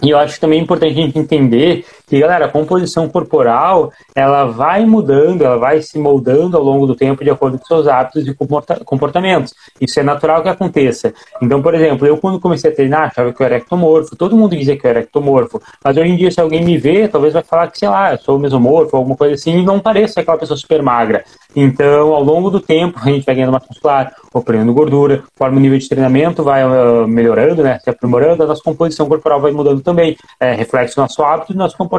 E 0.01 0.11
eu 0.11 0.17
acho 0.17 0.39
também 0.39 0.61
importante 0.61 0.93
a 0.93 1.01
gente 1.01 1.19
entender 1.19 1.85
que, 2.09 2.19
galera, 2.19 2.45
a 2.45 2.49
composição 2.49 3.07
corporal, 3.07 3.91
ela 4.15 4.45
vai 4.45 4.83
mudando, 4.85 5.43
ela 5.43 5.57
vai 5.57 5.81
se 5.81 5.99
moldando 5.99 6.57
ao 6.57 6.63
longo 6.63 6.87
do 6.87 6.95
tempo 6.95 7.23
de 7.23 7.29
acordo 7.29 7.59
com 7.59 7.65
seus 7.65 7.87
hábitos 7.87 8.27
e 8.27 8.35
comportamentos. 8.83 9.53
Isso 9.79 9.99
é 9.99 10.03
natural 10.03 10.41
que 10.41 10.49
aconteça. 10.49 11.13
Então, 11.41 11.61
por 11.61 11.75
exemplo, 11.75 12.07
eu 12.07 12.17
quando 12.17 12.39
comecei 12.39 12.71
a 12.71 12.75
treinar, 12.75 13.03
achava 13.03 13.31
que 13.31 13.41
eu 13.41 13.45
era 13.45 13.57
ectomorfo, 13.57 14.15
todo 14.15 14.35
mundo 14.35 14.55
dizia 14.55 14.75
que 14.75 14.85
eu 14.85 14.89
era 14.89 14.99
ectomorfo, 15.01 15.61
mas 15.83 15.95
hoje 15.95 16.09
em 16.09 16.17
dia, 16.17 16.31
se 16.31 16.41
alguém 16.41 16.63
me 16.65 16.77
vê, 16.77 17.07
talvez 17.07 17.33
vai 17.33 17.43
falar 17.43 17.67
que, 17.67 17.77
sei 17.77 17.89
lá, 17.89 18.13
eu 18.13 18.17
sou 18.17 18.39
mesomorfo, 18.39 18.97
alguma 18.97 19.15
coisa 19.15 19.35
assim, 19.35 19.59
e 19.59 19.63
não 19.63 19.79
pareço 19.79 20.19
aquela 20.19 20.37
pessoa 20.37 20.57
super 20.57 20.81
magra. 20.81 21.23
Então, 21.55 22.13
ao 22.13 22.23
longo 22.23 22.49
do 22.49 22.59
tempo, 22.59 22.99
a 23.01 23.05
gente 23.05 23.25
vai 23.25 23.35
ganhando 23.35 23.51
massa 23.51 23.67
muscular, 23.69 24.13
ou 24.33 24.41
perdendo 24.41 24.73
gordura, 24.73 25.23
conforme 25.37 25.57
o 25.57 25.59
nível 25.59 25.77
de 25.77 25.89
treinamento 25.89 26.43
vai 26.43 26.63
uh, 26.65 27.07
melhorando, 27.07 27.63
né, 27.63 27.79
se 27.83 27.89
aprimorando, 27.89 28.43
a 28.43 28.47
nossa 28.47 28.61
composição 28.63 29.07
corporal 29.07 29.39
vai 29.39 29.51
mudando 29.51 29.81
também, 29.81 30.17
é, 30.39 30.53
reflexo 30.53 30.95
do 30.95 31.01
nosso 31.01 31.21
hábito 31.23 31.51
e 31.51 31.55
do 31.55 31.59
nosso 31.59 31.77
comportamento. 31.77 31.98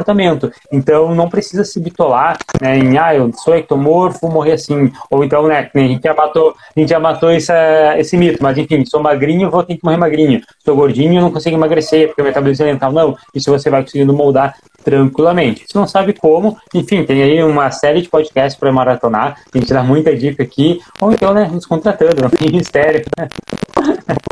Então, 0.73 1.15
não 1.15 1.29
precisa 1.29 1.65
se 1.65 1.81
bitolar 1.81 2.39
né, 2.61 2.79
em, 2.79 2.99
ah, 2.99 3.15
eu 3.15 3.33
sou 3.33 3.55
ectomorfo, 3.55 4.21
vou 4.23 4.31
morrer 4.31 4.53
assim. 4.53 4.91
Ou 5.11 5.25
então, 5.25 5.47
né, 5.47 5.71
a 5.75 5.79
gente 5.79 6.03
já 6.03 6.15
matou, 6.15 6.55
a 6.77 6.81
gente 6.81 6.89
já 6.89 7.01
matou 7.01 7.31
essa, 7.31 7.99
esse 7.99 8.17
mito, 8.17 8.43
mas 8.43 8.57
enfim, 8.59 8.85
sou 8.85 9.03
magrinho, 9.03 9.51
vou 9.51 9.63
ter 9.63 9.77
que 9.77 9.85
morrer 9.85 9.97
magrinho. 9.97 10.41
Sou 10.65 10.77
gordinho, 10.77 11.21
não 11.21 11.31
consigo 11.31 11.57
emagrecer, 11.57 12.09
porque 12.09 12.23
o 12.23 12.25
metabolismo 12.25 12.67
é 12.67 12.73
mental. 12.73 12.93
Não, 12.93 13.17
isso 13.35 13.51
você 13.51 13.71
vai 13.71 13.83
conseguindo 13.83 14.13
moldar 14.13 14.55
tranquilamente. 14.85 15.65
Se 15.69 15.75
não 15.75 15.87
sabe 15.87 16.13
como, 16.13 16.57
enfim, 16.75 17.05
tem 17.05 17.23
aí 17.23 17.43
uma 17.43 17.71
série 17.71 18.01
de 18.03 18.09
podcasts 18.09 18.59
para 18.59 18.73
maratonar, 18.73 19.37
a 19.55 19.59
gente 19.59 19.73
dá 19.73 19.83
muita 19.83 20.17
dica 20.17 20.43
aqui, 20.43 20.81
ou 21.01 21.13
então, 21.13 21.35
né, 21.35 21.49
nos 21.53 21.67
contratando, 21.67 22.23
não 22.23 22.31
tem 22.31 22.51
mistério. 22.51 23.05
Né? 23.19 23.29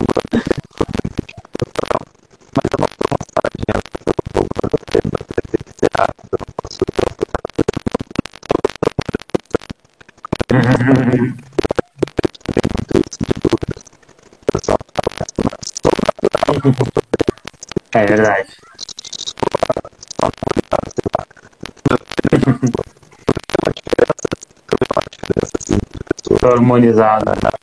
É 17.93 18.05
verdade. 18.07 18.49
Harmonizada. 26.43 27.33
Uhum. 27.35 27.58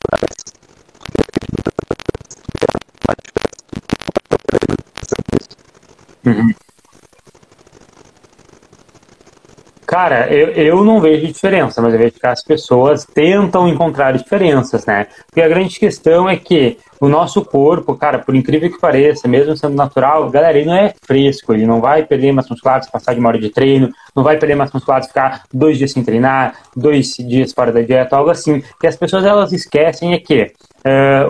Cara, 9.96 10.30
eu, 10.30 10.48
eu 10.48 10.84
não 10.84 11.00
vejo 11.00 11.26
diferença, 11.26 11.80
mas 11.80 11.94
eu 11.94 11.98
vejo 11.98 12.20
que 12.20 12.26
as 12.26 12.44
pessoas 12.44 13.06
tentam 13.06 13.66
encontrar 13.66 14.12
diferenças, 14.12 14.84
né? 14.84 15.06
Porque 15.26 15.40
a 15.40 15.48
grande 15.48 15.80
questão 15.80 16.28
é 16.28 16.36
que 16.36 16.76
o 17.00 17.08
nosso 17.08 17.42
corpo, 17.42 17.96
cara, 17.96 18.18
por 18.18 18.36
incrível 18.36 18.70
que 18.70 18.78
pareça, 18.78 19.26
mesmo 19.26 19.56
sendo 19.56 19.74
natural, 19.74 20.28
galera, 20.28 20.58
ele 20.58 20.68
não 20.68 20.76
é 20.76 20.92
fresco, 21.00 21.54
ele 21.54 21.64
não 21.64 21.80
vai 21.80 22.04
perder 22.04 22.30
massa 22.30 22.50
muscular 22.50 22.82
se 22.82 22.92
passar 22.92 23.14
de 23.14 23.20
uma 23.20 23.30
hora 23.30 23.38
de 23.38 23.48
treino, 23.48 23.88
não 24.14 24.22
vai 24.22 24.36
perder 24.36 24.54
massa 24.54 24.72
muscular 24.74 25.00
se 25.02 25.08
ficar 25.08 25.44
dois 25.50 25.78
dias 25.78 25.92
sem 25.92 26.04
treinar, 26.04 26.56
dois 26.76 27.14
dias 27.16 27.54
fora 27.54 27.72
da 27.72 27.80
dieta, 27.80 28.18
algo 28.18 28.28
assim. 28.28 28.62
Que 28.78 28.86
as 28.86 28.96
pessoas 28.96 29.24
elas 29.24 29.50
esquecem 29.50 30.12
é 30.12 30.18
que 30.18 30.52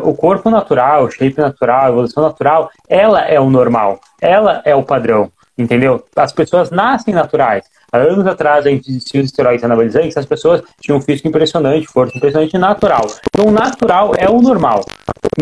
o 0.02 0.12
corpo 0.12 0.50
natural, 0.50 1.05
o 1.05 1.11
shape 1.12 1.38
natural, 1.38 1.85
a 1.85 1.88
evolução 1.90 2.20
natural, 2.24 2.68
ela 2.88 3.20
é 3.20 3.38
o 3.38 3.48
normal, 3.48 4.00
ela 4.20 4.61
é 4.64 4.74
o 4.74 4.83
padrão, 4.83 5.31
entendeu? 5.57 6.05
As 6.16 6.33
pessoas 6.33 6.72
nascem 6.72 7.14
naturais. 7.14 7.64
Há 7.92 7.99
anos 7.99 8.27
atrás, 8.27 8.66
a 8.66 8.70
gente 8.70 8.90
existia 8.90 9.20
os 9.20 9.27
esteroides 9.27 9.64
anabolizantes, 9.64 10.16
as 10.16 10.27
pessoas 10.27 10.62
tinham 10.81 10.99
um 10.99 11.01
físico 11.01 11.29
impressionante, 11.29 11.87
força 11.87 12.16
impressionante 12.16 12.59
natural. 12.59 13.07
Então, 13.29 13.51
natural 13.51 14.12
é 14.16 14.29
o 14.29 14.40
normal. 14.40 14.85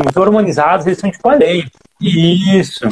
Os 0.09 0.17
hormonizados, 0.17 0.87
eles 0.87 0.99
são 0.99 1.11
tipo 1.11 1.29
a 1.29 1.35
lei. 1.35 1.65
Isso. 2.01 2.89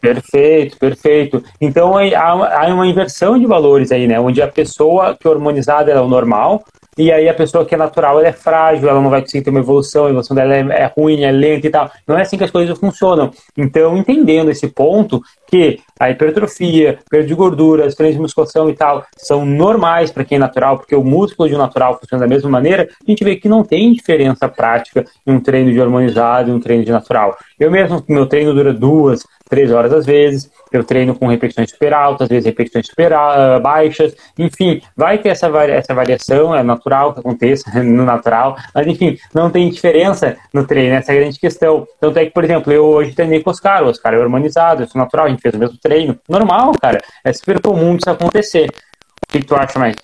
Perfeito, 0.00 0.78
perfeito. 0.78 1.42
Então 1.60 1.94
há 1.96 2.66
uma 2.72 2.86
inversão 2.86 3.38
de 3.38 3.46
valores 3.46 3.90
aí, 3.90 4.06
né? 4.06 4.18
Onde 4.20 4.40
a 4.40 4.48
pessoa 4.48 5.16
que 5.18 5.26
é 5.26 5.30
hormonizada 5.30 5.90
é 5.90 6.00
o 6.00 6.08
normal, 6.08 6.64
e 6.96 7.12
aí 7.12 7.28
a 7.28 7.34
pessoa 7.34 7.64
que 7.64 7.74
é 7.74 7.78
natural, 7.78 8.18
ela 8.18 8.28
é 8.28 8.32
frágil, 8.32 8.88
ela 8.88 9.00
não 9.00 9.10
vai 9.10 9.20
conseguir 9.20 9.44
ter 9.44 9.50
uma 9.50 9.60
evolução, 9.60 10.06
a 10.06 10.10
evolução 10.10 10.34
dela 10.34 10.54
é, 10.54 10.60
é 10.60 10.92
ruim, 10.96 11.22
é 11.22 11.30
lenta 11.30 11.66
e 11.66 11.70
tal. 11.70 11.90
Não 12.06 12.18
é 12.18 12.22
assim 12.22 12.36
que 12.36 12.44
as 12.44 12.50
coisas 12.50 12.76
funcionam. 12.76 13.30
Então, 13.56 13.96
entendendo 13.96 14.50
esse 14.50 14.66
ponto, 14.68 15.22
que 15.48 15.80
a 15.98 16.10
hipertrofia, 16.10 16.98
perda 17.10 17.26
de 17.26 17.34
gordura, 17.34 17.86
as 17.86 17.94
de 17.94 18.18
musculação 18.18 18.70
e 18.70 18.74
tal, 18.74 19.04
são 19.16 19.44
normais 19.44 20.12
para 20.12 20.24
quem 20.24 20.36
é 20.36 20.38
natural, 20.38 20.78
porque 20.78 20.94
o 20.94 21.02
músculo 21.02 21.48
de 21.48 21.56
natural 21.56 21.98
funciona 21.98 22.22
da 22.22 22.28
mesma 22.28 22.48
maneira, 22.48 22.88
a 23.06 23.10
gente 23.10 23.24
vê 23.24 23.34
que 23.34 23.48
não 23.48 23.64
tem 23.64 23.92
diferença 23.92 24.48
prática 24.48 25.04
em 25.26 25.32
um 25.32 25.40
treino 25.40 25.72
de 25.72 25.80
hormonizado 25.80 26.50
e 26.50 26.52
um 26.52 26.60
treino 26.60 26.84
de 26.84 26.92
natural. 26.92 27.36
Eu 27.58 27.70
mesmo, 27.70 28.04
meu 28.08 28.26
treino 28.26 28.54
dura 28.54 28.72
duas, 28.72 29.24
três 29.48 29.72
horas 29.72 29.92
às 29.92 30.06
vezes, 30.06 30.50
eu 30.70 30.84
treino 30.84 31.14
com 31.14 31.26
repetições 31.26 31.70
super 31.70 31.92
altas, 31.94 32.26
às 32.26 32.28
vezes 32.28 32.44
repetições 32.44 32.86
super 32.86 33.12
uh, 33.12 33.60
baixas, 33.60 34.14
enfim, 34.38 34.80
vai 34.96 35.18
ter 35.18 35.30
essa, 35.30 35.48
essa 35.64 35.94
variação, 35.94 36.54
é 36.54 36.62
natural 36.62 37.14
que 37.14 37.20
aconteça 37.20 37.70
no 37.82 38.04
natural, 38.04 38.56
mas 38.74 38.86
enfim, 38.86 39.18
não 39.34 39.50
tem 39.50 39.68
diferença 39.70 40.36
no 40.52 40.66
treino, 40.66 40.94
essa 40.94 41.12
é 41.12 41.16
a 41.16 41.20
grande 41.20 41.40
questão. 41.40 41.86
Tanto 42.00 42.18
é 42.18 42.26
que, 42.26 42.30
por 42.30 42.44
exemplo, 42.44 42.72
eu 42.72 42.84
hoje 42.84 43.12
treinei 43.12 43.42
com 43.42 43.50
o 43.50 43.52
Oscar, 43.52 43.82
o 43.82 43.88
Oscar 43.88 44.14
é 44.14 44.20
harmonizado, 44.20 44.82
eu 44.82 44.86
sou 44.86 45.00
natural, 45.00 45.28
gente 45.38 45.42
fez 45.42 45.54
o 45.54 45.58
mesmo 45.58 45.78
treino, 45.78 46.20
normal, 46.28 46.72
cara, 46.80 47.00
é 47.24 47.32
super 47.32 47.60
comum 47.62 47.96
isso 47.96 48.10
acontecer. 48.10 48.66
O 48.66 49.32
que 49.32 49.42
tu 49.44 49.54
acha 49.54 49.78
mais? 49.78 49.96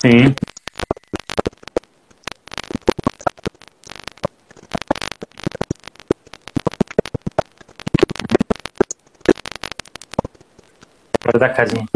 Sim. 0.00 0.34
Da 11.38 11.48
casinha. 11.48 11.86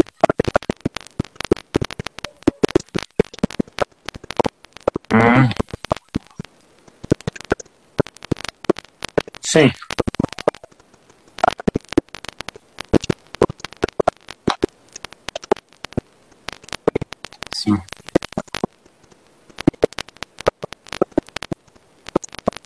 Hum. 5.13 5.49
Sim. 9.47 9.71
Sim. 17.53 17.77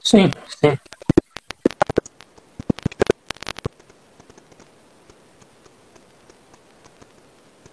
Sim, 0.04 0.32
sim. 0.60 0.78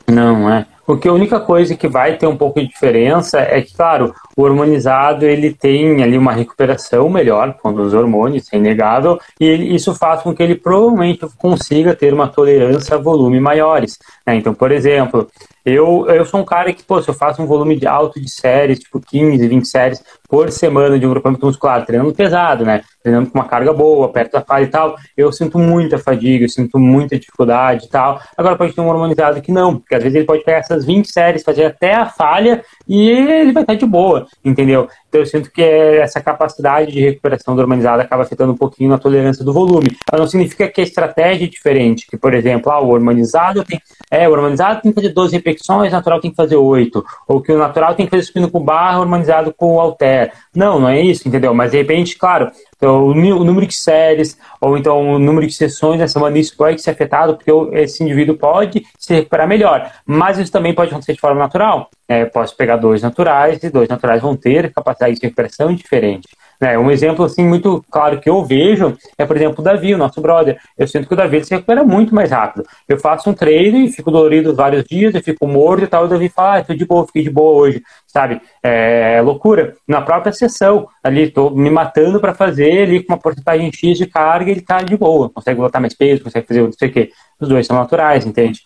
Não, 0.07 0.51
é. 0.53 0.78
Porque 0.89 1.07
a 1.07 1.13
única 1.13 1.39
coisa 1.39 1.77
que 1.77 1.87
vai 1.87 2.17
ter 2.17 2.27
um 2.27 2.35
pouco 2.35 2.59
de 2.59 2.67
diferença 2.67 3.41
é 3.41 3.61
que, 3.61 3.77
claro, 3.77 4.15
o 4.35 4.43
hormonizado 4.43 5.27
ele 5.27 5.53
tem 5.53 6.03
ali 6.03 6.17
uma 6.17 6.33
recuperação 6.33 7.11
melhor 7.11 7.59
com 7.61 7.75
os 7.75 7.93
hormônios, 7.93 8.51
é 8.51 8.57
inegável, 8.57 9.21
e 9.39 9.45
ele, 9.45 9.75
isso 9.75 9.95
faz 9.95 10.23
com 10.23 10.35
que 10.35 10.43
ele 10.43 10.55
provavelmente 10.55 11.27
consiga 11.37 11.95
ter 11.95 12.15
uma 12.15 12.27
tolerância 12.27 12.97
a 12.97 12.99
volume 12.99 13.39
maiores. 13.39 13.99
Né? 14.27 14.37
Então, 14.37 14.55
por 14.55 14.73
exemplo, 14.73 15.29
eu, 15.73 16.07
eu 16.09 16.25
sou 16.25 16.41
um 16.41 16.45
cara 16.45 16.73
que, 16.73 16.83
pô, 16.83 17.01
se 17.03 17.09
eu 17.09 17.15
faço 17.15 17.43
um 17.43 17.47
volume 17.47 17.77
de 17.77 17.87
alto 17.87 18.21
de 18.21 18.31
séries, 18.31 18.79
tipo 18.79 19.01
15, 19.01 19.47
20 19.47 19.67
séries 19.67 20.03
por 20.29 20.51
semana 20.51 20.99
de 20.99 21.07
um 21.07 21.11
grupamento 21.11 21.47
muscular, 21.47 21.85
treinando 21.85 22.15
pesado, 22.15 22.65
né? 22.65 22.83
Treinando 23.03 23.31
com 23.31 23.39
uma 23.39 23.49
carga 23.49 23.73
boa, 23.73 24.09
perto 24.11 24.33
da 24.33 24.41
falha 24.43 24.65
e 24.65 24.69
tal, 24.69 24.97
eu 25.17 25.33
sinto 25.33 25.59
muita 25.59 25.99
fadiga, 25.99 26.45
eu 26.45 26.49
sinto 26.49 26.79
muita 26.79 27.19
dificuldade 27.19 27.87
e 27.87 27.89
tal. 27.89 28.21
Agora 28.37 28.57
pode 28.57 28.75
ter 28.75 28.81
um 28.81 28.89
hormonizado 28.89 29.41
que 29.41 29.51
não, 29.51 29.79
porque 29.79 29.95
às 29.95 30.03
vezes 30.03 30.17
ele 30.17 30.27
pode 30.27 30.45
pegar 30.45 30.59
essas 30.59 30.85
20 30.85 31.11
séries, 31.11 31.43
fazer 31.43 31.65
até 31.65 31.95
a 31.95 32.07
falha 32.07 32.63
e 32.89 33.11
ele 33.11 33.53
vai 33.53 33.63
estar 33.63 33.75
de 33.75 33.85
boa, 33.85 34.27
entendeu? 34.45 34.89
Então 35.09 35.21
eu 35.21 35.27
sinto 35.27 35.51
que 35.51 35.63
essa 35.63 36.21
capacidade 36.21 36.93
de 36.93 37.01
recuperação 37.01 37.55
do 37.55 37.61
hormonizado 37.61 38.03
acaba 38.03 38.23
afetando 38.23 38.53
um 38.53 38.57
pouquinho 38.57 38.91
na 38.91 38.99
tolerância 38.99 39.45
do 39.45 39.53
volume. 39.53 39.97
Mas 40.11 40.21
não 40.21 40.27
significa 40.27 40.69
que 40.69 40.81
a 40.81 40.85
estratégia 40.85 41.45
é 41.45 41.49
diferente, 41.49 42.07
que, 42.07 42.17
por 42.17 42.35
exemplo, 42.35 42.73
ah, 42.73 42.81
o 42.81 42.89
hormonizado 42.89 43.65
tem. 43.65 43.81
É, 44.11 44.29
o 44.29 44.33
hormonizado 44.33 44.81
tem 44.81 44.93
que 44.93 45.01
fazer 45.01 45.13
12 45.13 45.37
repetições, 45.37 45.93
o 45.93 45.97
natural 45.97 46.21
tem 46.21 46.31
que 46.31 46.37
fazer 46.37 46.57
8. 46.57 47.05
Ou 47.27 47.43
que 47.43 47.53
o 47.53 47.59
natural 47.59 47.95
tem 47.95 48.07
que 48.07 48.11
fazer 48.11 48.23
supino 48.23 48.51
com 48.51 48.61
barra, 48.61 48.99
o 48.99 49.01
hormonizado 49.03 49.53
com 49.55 49.79
alter. 49.81 50.33
Não, 50.55 50.81
não 50.81 50.89
é 50.89 51.01
isso, 51.01 51.29
entendeu? 51.29 51.53
Mas 51.53 51.73
de 51.73 51.79
repente, 51.79 52.17
claro, 52.17 52.51
então, 52.79 53.07
o 53.07 53.45
número 53.45 53.67
de 53.67 53.75
séries, 53.75 54.39
ou 54.61 54.79
então 54.79 55.15
o 55.15 55.19
número 55.19 55.45
de 55.49 55.53
sessões 55.53 55.99
na 55.99 56.07
semana, 56.07 56.39
isso 56.39 56.57
pode 56.57 56.81
ser 56.81 56.91
afetado, 56.91 57.37
porque 57.37 57.51
esse 57.77 58.05
indivíduo 58.05 58.39
pode 58.39 58.87
se 58.97 59.15
recuperar 59.15 59.49
melhor. 59.49 59.91
Mas 60.07 60.39
isso 60.39 60.53
também 60.53 60.73
pode 60.73 60.91
acontecer 60.91 61.15
de 61.15 61.21
forma 61.21 61.41
natural. 61.41 61.91
É, 62.07 62.25
posso 62.25 62.57
pegar 62.57 62.77
dois 62.77 63.03
naturais, 63.03 63.61
e 63.65 63.69
dois 63.69 63.89
naturais 63.89 64.23
vão 64.23 64.37
ter 64.37 64.73
capacidade 64.73 65.17
de 65.17 65.23
recuperação 65.23 65.75
diferente. 65.75 66.29
Né? 66.61 66.79
Um 66.79 66.91
exemplo 66.91 67.25
assim 67.25 67.47
muito 67.47 67.85
claro 67.91 68.21
que 68.21 68.29
eu 68.29 68.45
vejo 68.45 68.97
é, 69.17 69.25
por 69.25 69.37
exemplo, 69.37 69.61
o 69.61 69.63
Davi, 69.63 69.95
o 69.95 69.99
nosso 69.99 70.21
brother. 70.21 70.59
Eu 70.77 70.87
sinto 70.87 71.07
que 71.07 71.15
o 71.15 71.17
Davi 71.17 71.45
se 71.45 71.55
recupera 71.55 71.85
muito 71.85 72.15
mais 72.15 72.31
rápido. 72.31 72.65
Eu 72.89 72.99
faço 72.99 73.31
um 73.31 73.35
treino 73.35 73.89
fico 73.93 74.11
dolorido 74.11 74.55
vários 74.55 74.85
dias, 74.85 75.15
eu 75.15 75.23
fico 75.23 75.47
morto 75.47 75.85
e 75.85 75.87
tal, 75.87 76.05
o 76.05 76.09
Davi 76.09 76.29
fala, 76.29 76.59
ah, 76.59 76.65
tô 76.65 76.75
de 76.75 76.85
boa, 76.85 77.07
fiquei 77.07 77.23
de 77.23 77.31
boa 77.31 77.63
hoje, 77.63 77.83
sabe? 78.07 78.41
É, 78.63 79.17
é 79.17 79.21
loucura. 79.21 79.75
Na 79.87 80.01
própria 80.01 80.33
sessão, 80.33 80.89
ali, 81.03 81.31
tô 81.31 81.51
me 81.51 81.71
matando 81.71 82.21
para 82.21 82.35
fazer 82.35 82.83
ali 82.83 83.03
com 83.03 83.13
uma 83.13 83.19
porcentagem 83.19 83.71
X 83.73 83.99
de 83.99 84.07
carga, 84.07 84.51
ele 84.51 84.61
tá 84.61 84.81
de 84.83 84.97
boa, 84.97 85.31
consegue 85.31 85.61
botar 85.61 85.81
mais 85.81 85.95
peso, 85.95 86.23
consegue 86.23 86.47
fazer 86.47 86.63
não 86.63 86.73
sei 86.73 86.89
o 86.89 86.93
quê. 86.93 87.11
Os 87.41 87.49
dois 87.49 87.67
são 87.67 87.77
naturais, 87.77 88.27
entende? 88.27 88.61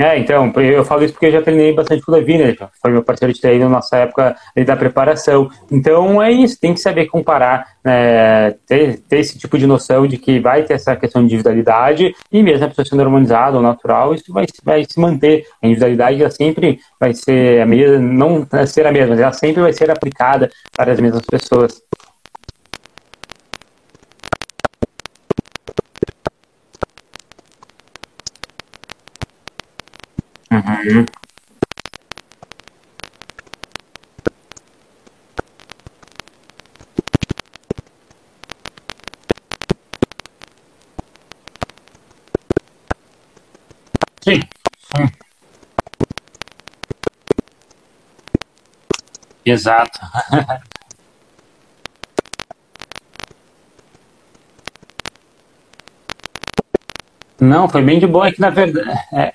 É, 0.00 0.18
então, 0.18 0.50
eu 0.56 0.82
falo 0.82 1.04
isso 1.04 1.12
porque 1.12 1.26
eu 1.26 1.32
já 1.32 1.42
treinei 1.42 1.74
bastante 1.74 2.00
com 2.02 2.10
o 2.10 2.14
Levi, 2.14 2.38
né? 2.38 2.56
Foi 2.80 2.90
meu 2.90 3.02
parceiro 3.02 3.34
de 3.34 3.38
treino 3.38 3.66
na 3.66 3.76
nossa 3.76 3.98
época 3.98 4.34
da 4.64 4.74
preparação. 4.74 5.50
Então, 5.70 6.22
é 6.22 6.32
isso, 6.32 6.58
tem 6.58 6.72
que 6.72 6.80
saber 6.80 7.04
comparar, 7.04 7.66
é, 7.84 8.56
ter, 8.66 8.98
ter, 9.00 9.18
esse 9.18 9.38
tipo 9.38 9.58
de 9.58 9.66
noção 9.66 10.06
de 10.06 10.16
que 10.16 10.40
vai 10.40 10.62
ter 10.62 10.72
essa 10.72 10.96
questão 10.96 11.20
de 11.20 11.26
individualidade 11.26 12.14
e 12.32 12.42
mesmo 12.42 12.64
a 12.64 12.68
pessoa 12.68 12.86
sendo 12.86 13.02
harmonizada 13.02 13.58
ou 13.58 13.62
natural, 13.62 14.14
isso 14.14 14.32
vai, 14.32 14.46
vai 14.64 14.86
se 14.88 14.98
manter. 14.98 15.44
A 15.62 15.66
individualidade 15.66 16.18
ela 16.18 16.30
sempre 16.30 16.78
vai 16.98 17.12
ser 17.12 17.60
a 17.60 17.66
mesma, 17.66 17.98
não 17.98 18.48
ser 18.66 18.86
a 18.86 18.92
mesma, 18.92 19.14
ela 19.14 19.32
sempre 19.34 19.60
vai 19.60 19.74
ser 19.74 19.90
aplicada 19.90 20.50
para 20.74 20.92
as 20.92 20.98
mesmas 20.98 21.26
pessoas. 21.26 21.89
Sim. 44.22 44.40
Exato. 49.44 49.98
Não, 57.40 57.68
foi 57.68 57.82
bem 57.82 57.98
de 57.98 58.06
boa, 58.06 58.28
é 58.28 58.32
que 58.32 58.40
na 58.40 58.50
verdade. 58.50 58.90
É, 59.14 59.32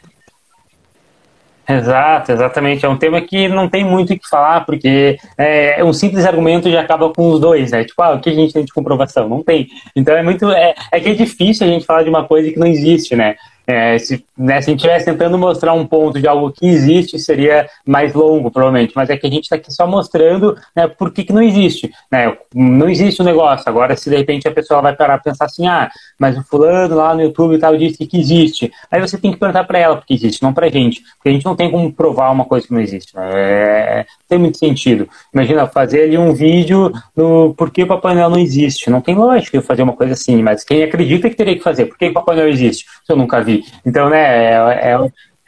Exato, 1.67 2.31
exatamente. 2.31 2.85
É 2.85 2.89
um 2.89 2.97
tema 2.97 3.19
que 3.21 3.47
não 3.47 3.67
tem 3.67 3.83
muito 3.83 4.13
o 4.13 4.19
que 4.19 4.29
falar, 4.29 4.65
porque 4.65 5.17
é, 5.37 5.83
um 5.83 5.91
simples 5.91 6.25
argumento 6.25 6.69
já 6.69 6.81
acaba 6.81 7.09
com 7.11 7.29
os 7.29 7.39
dois, 7.39 7.71
né? 7.71 7.83
Tipo, 7.83 8.01
ah, 8.03 8.13
o 8.13 8.19
que 8.19 8.29
a 8.29 8.33
gente 8.33 8.53
tem 8.53 8.63
de 8.63 8.73
comprovação? 8.73 9.27
Não 9.27 9.43
tem. 9.43 9.67
Então 9.95 10.15
é 10.15 10.21
muito. 10.21 10.49
É, 10.51 10.75
é 10.91 10.99
que 10.99 11.09
é 11.09 11.13
difícil 11.13 11.65
a 11.65 11.69
gente 11.69 11.85
falar 11.85 12.03
de 12.03 12.09
uma 12.09 12.23
coisa 12.23 12.51
que 12.51 12.59
não 12.59 12.67
existe, 12.67 13.15
né? 13.15 13.35
É, 13.67 13.97
se, 13.97 14.23
né, 14.37 14.61
se 14.61 14.69
a 14.69 14.71
gente 14.71 14.79
estivesse 14.79 15.05
tentando 15.05 15.37
mostrar 15.37 15.73
um 15.73 15.85
ponto 15.85 16.19
de 16.19 16.27
algo 16.27 16.51
que 16.51 16.65
existe, 16.65 17.17
seria 17.17 17.67
mais 17.85 18.13
longo, 18.13 18.51
provavelmente. 18.51 18.93
Mas 18.95 19.09
é 19.09 19.17
que 19.17 19.25
a 19.25 19.29
gente 19.29 19.43
está 19.43 19.55
aqui 19.55 19.73
só 19.73 19.87
mostrando 19.87 20.55
né, 20.75 20.87
por 20.87 21.11
que, 21.11 21.23
que 21.23 21.33
não 21.33 21.41
existe. 21.41 21.91
Né? 22.11 22.35
Não 22.53 22.89
existe 22.89 23.21
o 23.21 23.23
um 23.23 23.25
negócio. 23.25 23.67
Agora, 23.67 23.95
se 23.95 24.09
de 24.09 24.15
repente 24.15 24.47
a 24.47 24.51
pessoa 24.51 24.81
vai 24.81 24.95
parar 24.95 25.19
para 25.19 25.31
pensar 25.31 25.45
assim, 25.45 25.67
ah, 25.67 25.89
mas 26.19 26.37
o 26.37 26.43
fulano 26.43 26.95
lá 26.95 27.13
no 27.13 27.21
YouTube 27.21 27.55
e 27.55 27.59
tal 27.59 27.75
disse 27.75 28.05
que 28.05 28.19
existe. 28.19 28.71
Aí 28.91 29.01
você 29.01 29.17
tem 29.17 29.31
que 29.31 29.37
perguntar 29.37 29.63
para 29.63 29.79
ela 29.79 29.95
porque 29.97 30.13
existe, 30.13 30.43
não 30.43 30.53
para 30.53 30.67
a 30.67 30.69
gente. 30.69 31.01
Porque 31.15 31.29
a 31.29 31.31
gente 31.31 31.45
não 31.45 31.55
tem 31.55 31.71
como 31.71 31.91
provar 31.91 32.31
uma 32.31 32.45
coisa 32.45 32.67
que 32.67 32.73
não 32.73 32.81
existe. 32.81 33.15
Né? 33.15 33.29
É, 33.33 34.05
tem 34.27 34.37
muito 34.37 34.57
sentido. 34.57 35.07
Imagina 35.33 35.67
fazer 35.67 36.03
ali 36.03 36.17
um 36.17 36.33
vídeo 36.33 36.91
no 37.15 37.53
por 37.55 37.71
que 37.71 37.83
o 37.83 37.87
Papai 37.87 38.15
Noel 38.15 38.29
não 38.29 38.39
existe. 38.39 38.89
Não 38.89 39.01
tem 39.01 39.15
lógica 39.15 39.57
eu 39.57 39.61
fazer 39.61 39.83
uma 39.83 39.93
coisa 39.93 40.13
assim, 40.13 40.41
mas 40.41 40.63
quem 40.63 40.83
acredita 40.83 41.29
que 41.29 41.35
teria 41.35 41.55
que 41.55 41.63
fazer? 41.63 41.85
Por 41.85 41.97
que 41.97 42.07
o 42.07 42.13
Papai 42.13 42.35
Noel 42.35 42.49
existe? 42.49 42.85
Se 43.03 43.11
eu 43.11 43.17
nunca 43.17 43.41
vi. 43.41 43.54
Então, 43.85 44.09
né, 44.09 44.53
é, 44.53 44.97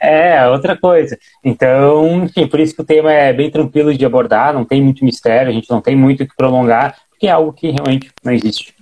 é, 0.00 0.48
outra 0.48 0.76
coisa. 0.76 1.18
Então, 1.44 2.24
enfim, 2.24 2.46
por 2.46 2.60
isso 2.60 2.74
que 2.74 2.82
o 2.82 2.86
tema 2.86 3.12
é 3.12 3.32
bem 3.32 3.50
tranquilo 3.50 3.94
de 3.94 4.04
abordar, 4.04 4.54
não 4.54 4.64
tem 4.64 4.82
muito 4.82 5.04
mistério, 5.04 5.50
a 5.50 5.52
gente 5.52 5.70
não 5.70 5.80
tem 5.80 5.96
muito 5.96 6.22
o 6.22 6.28
que 6.28 6.36
prolongar, 6.36 6.96
porque 7.10 7.26
é 7.26 7.30
algo 7.30 7.52
que 7.52 7.70
realmente 7.70 8.10
não 8.22 8.32
existe. 8.32 8.74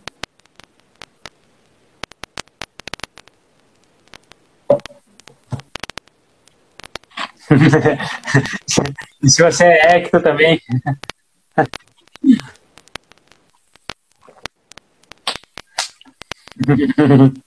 e 9.23 9.31
se 9.31 9.43
você 9.43 9.65
é 9.65 9.97
ecto 9.99 10.21
também. 10.21 10.61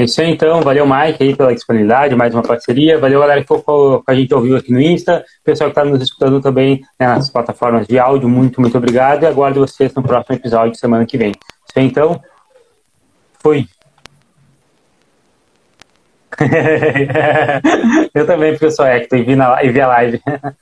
É 0.00 0.04
isso 0.04 0.18
aí, 0.22 0.30
então. 0.30 0.62
Valeu, 0.62 0.86
Mike, 0.86 1.22
aí, 1.22 1.36
pela 1.36 1.52
disponibilidade, 1.52 2.16
mais 2.16 2.32
uma 2.32 2.42
parceria. 2.42 2.98
Valeu, 2.98 3.20
galera, 3.20 3.42
que 3.42 3.54
ficou 3.54 4.02
com 4.02 4.10
a 4.10 4.14
gente 4.14 4.32
ouviu 4.32 4.56
aqui 4.56 4.72
no 4.72 4.80
Insta. 4.80 5.22
Pessoal 5.44 5.68
que 5.70 5.78
está 5.78 5.84
nos 5.84 6.02
escutando 6.02 6.40
também 6.40 6.80
né, 6.98 7.06
nas 7.06 7.28
plataformas 7.28 7.86
de 7.86 7.98
áudio, 7.98 8.26
muito, 8.26 8.62
muito 8.62 8.78
obrigado. 8.78 9.24
E 9.24 9.26
aguardo 9.26 9.60
vocês 9.60 9.92
no 9.92 10.02
próximo 10.02 10.36
episódio, 10.36 10.74
semana 10.74 11.04
que 11.04 11.18
vem. 11.18 11.32
Isso 11.32 11.76
aí, 11.76 11.84
então. 11.84 12.18
Fui. 13.40 13.66
Eu 18.14 18.26
também, 18.26 18.52
porque 18.52 18.64
eu 18.64 18.70
sou 18.70 18.86
Hector 18.86 19.18
e 19.18 19.22
vi, 19.22 19.36
na, 19.36 19.62
e 19.62 19.68
vi 19.70 19.82
a 19.82 19.86
live. 19.86 20.22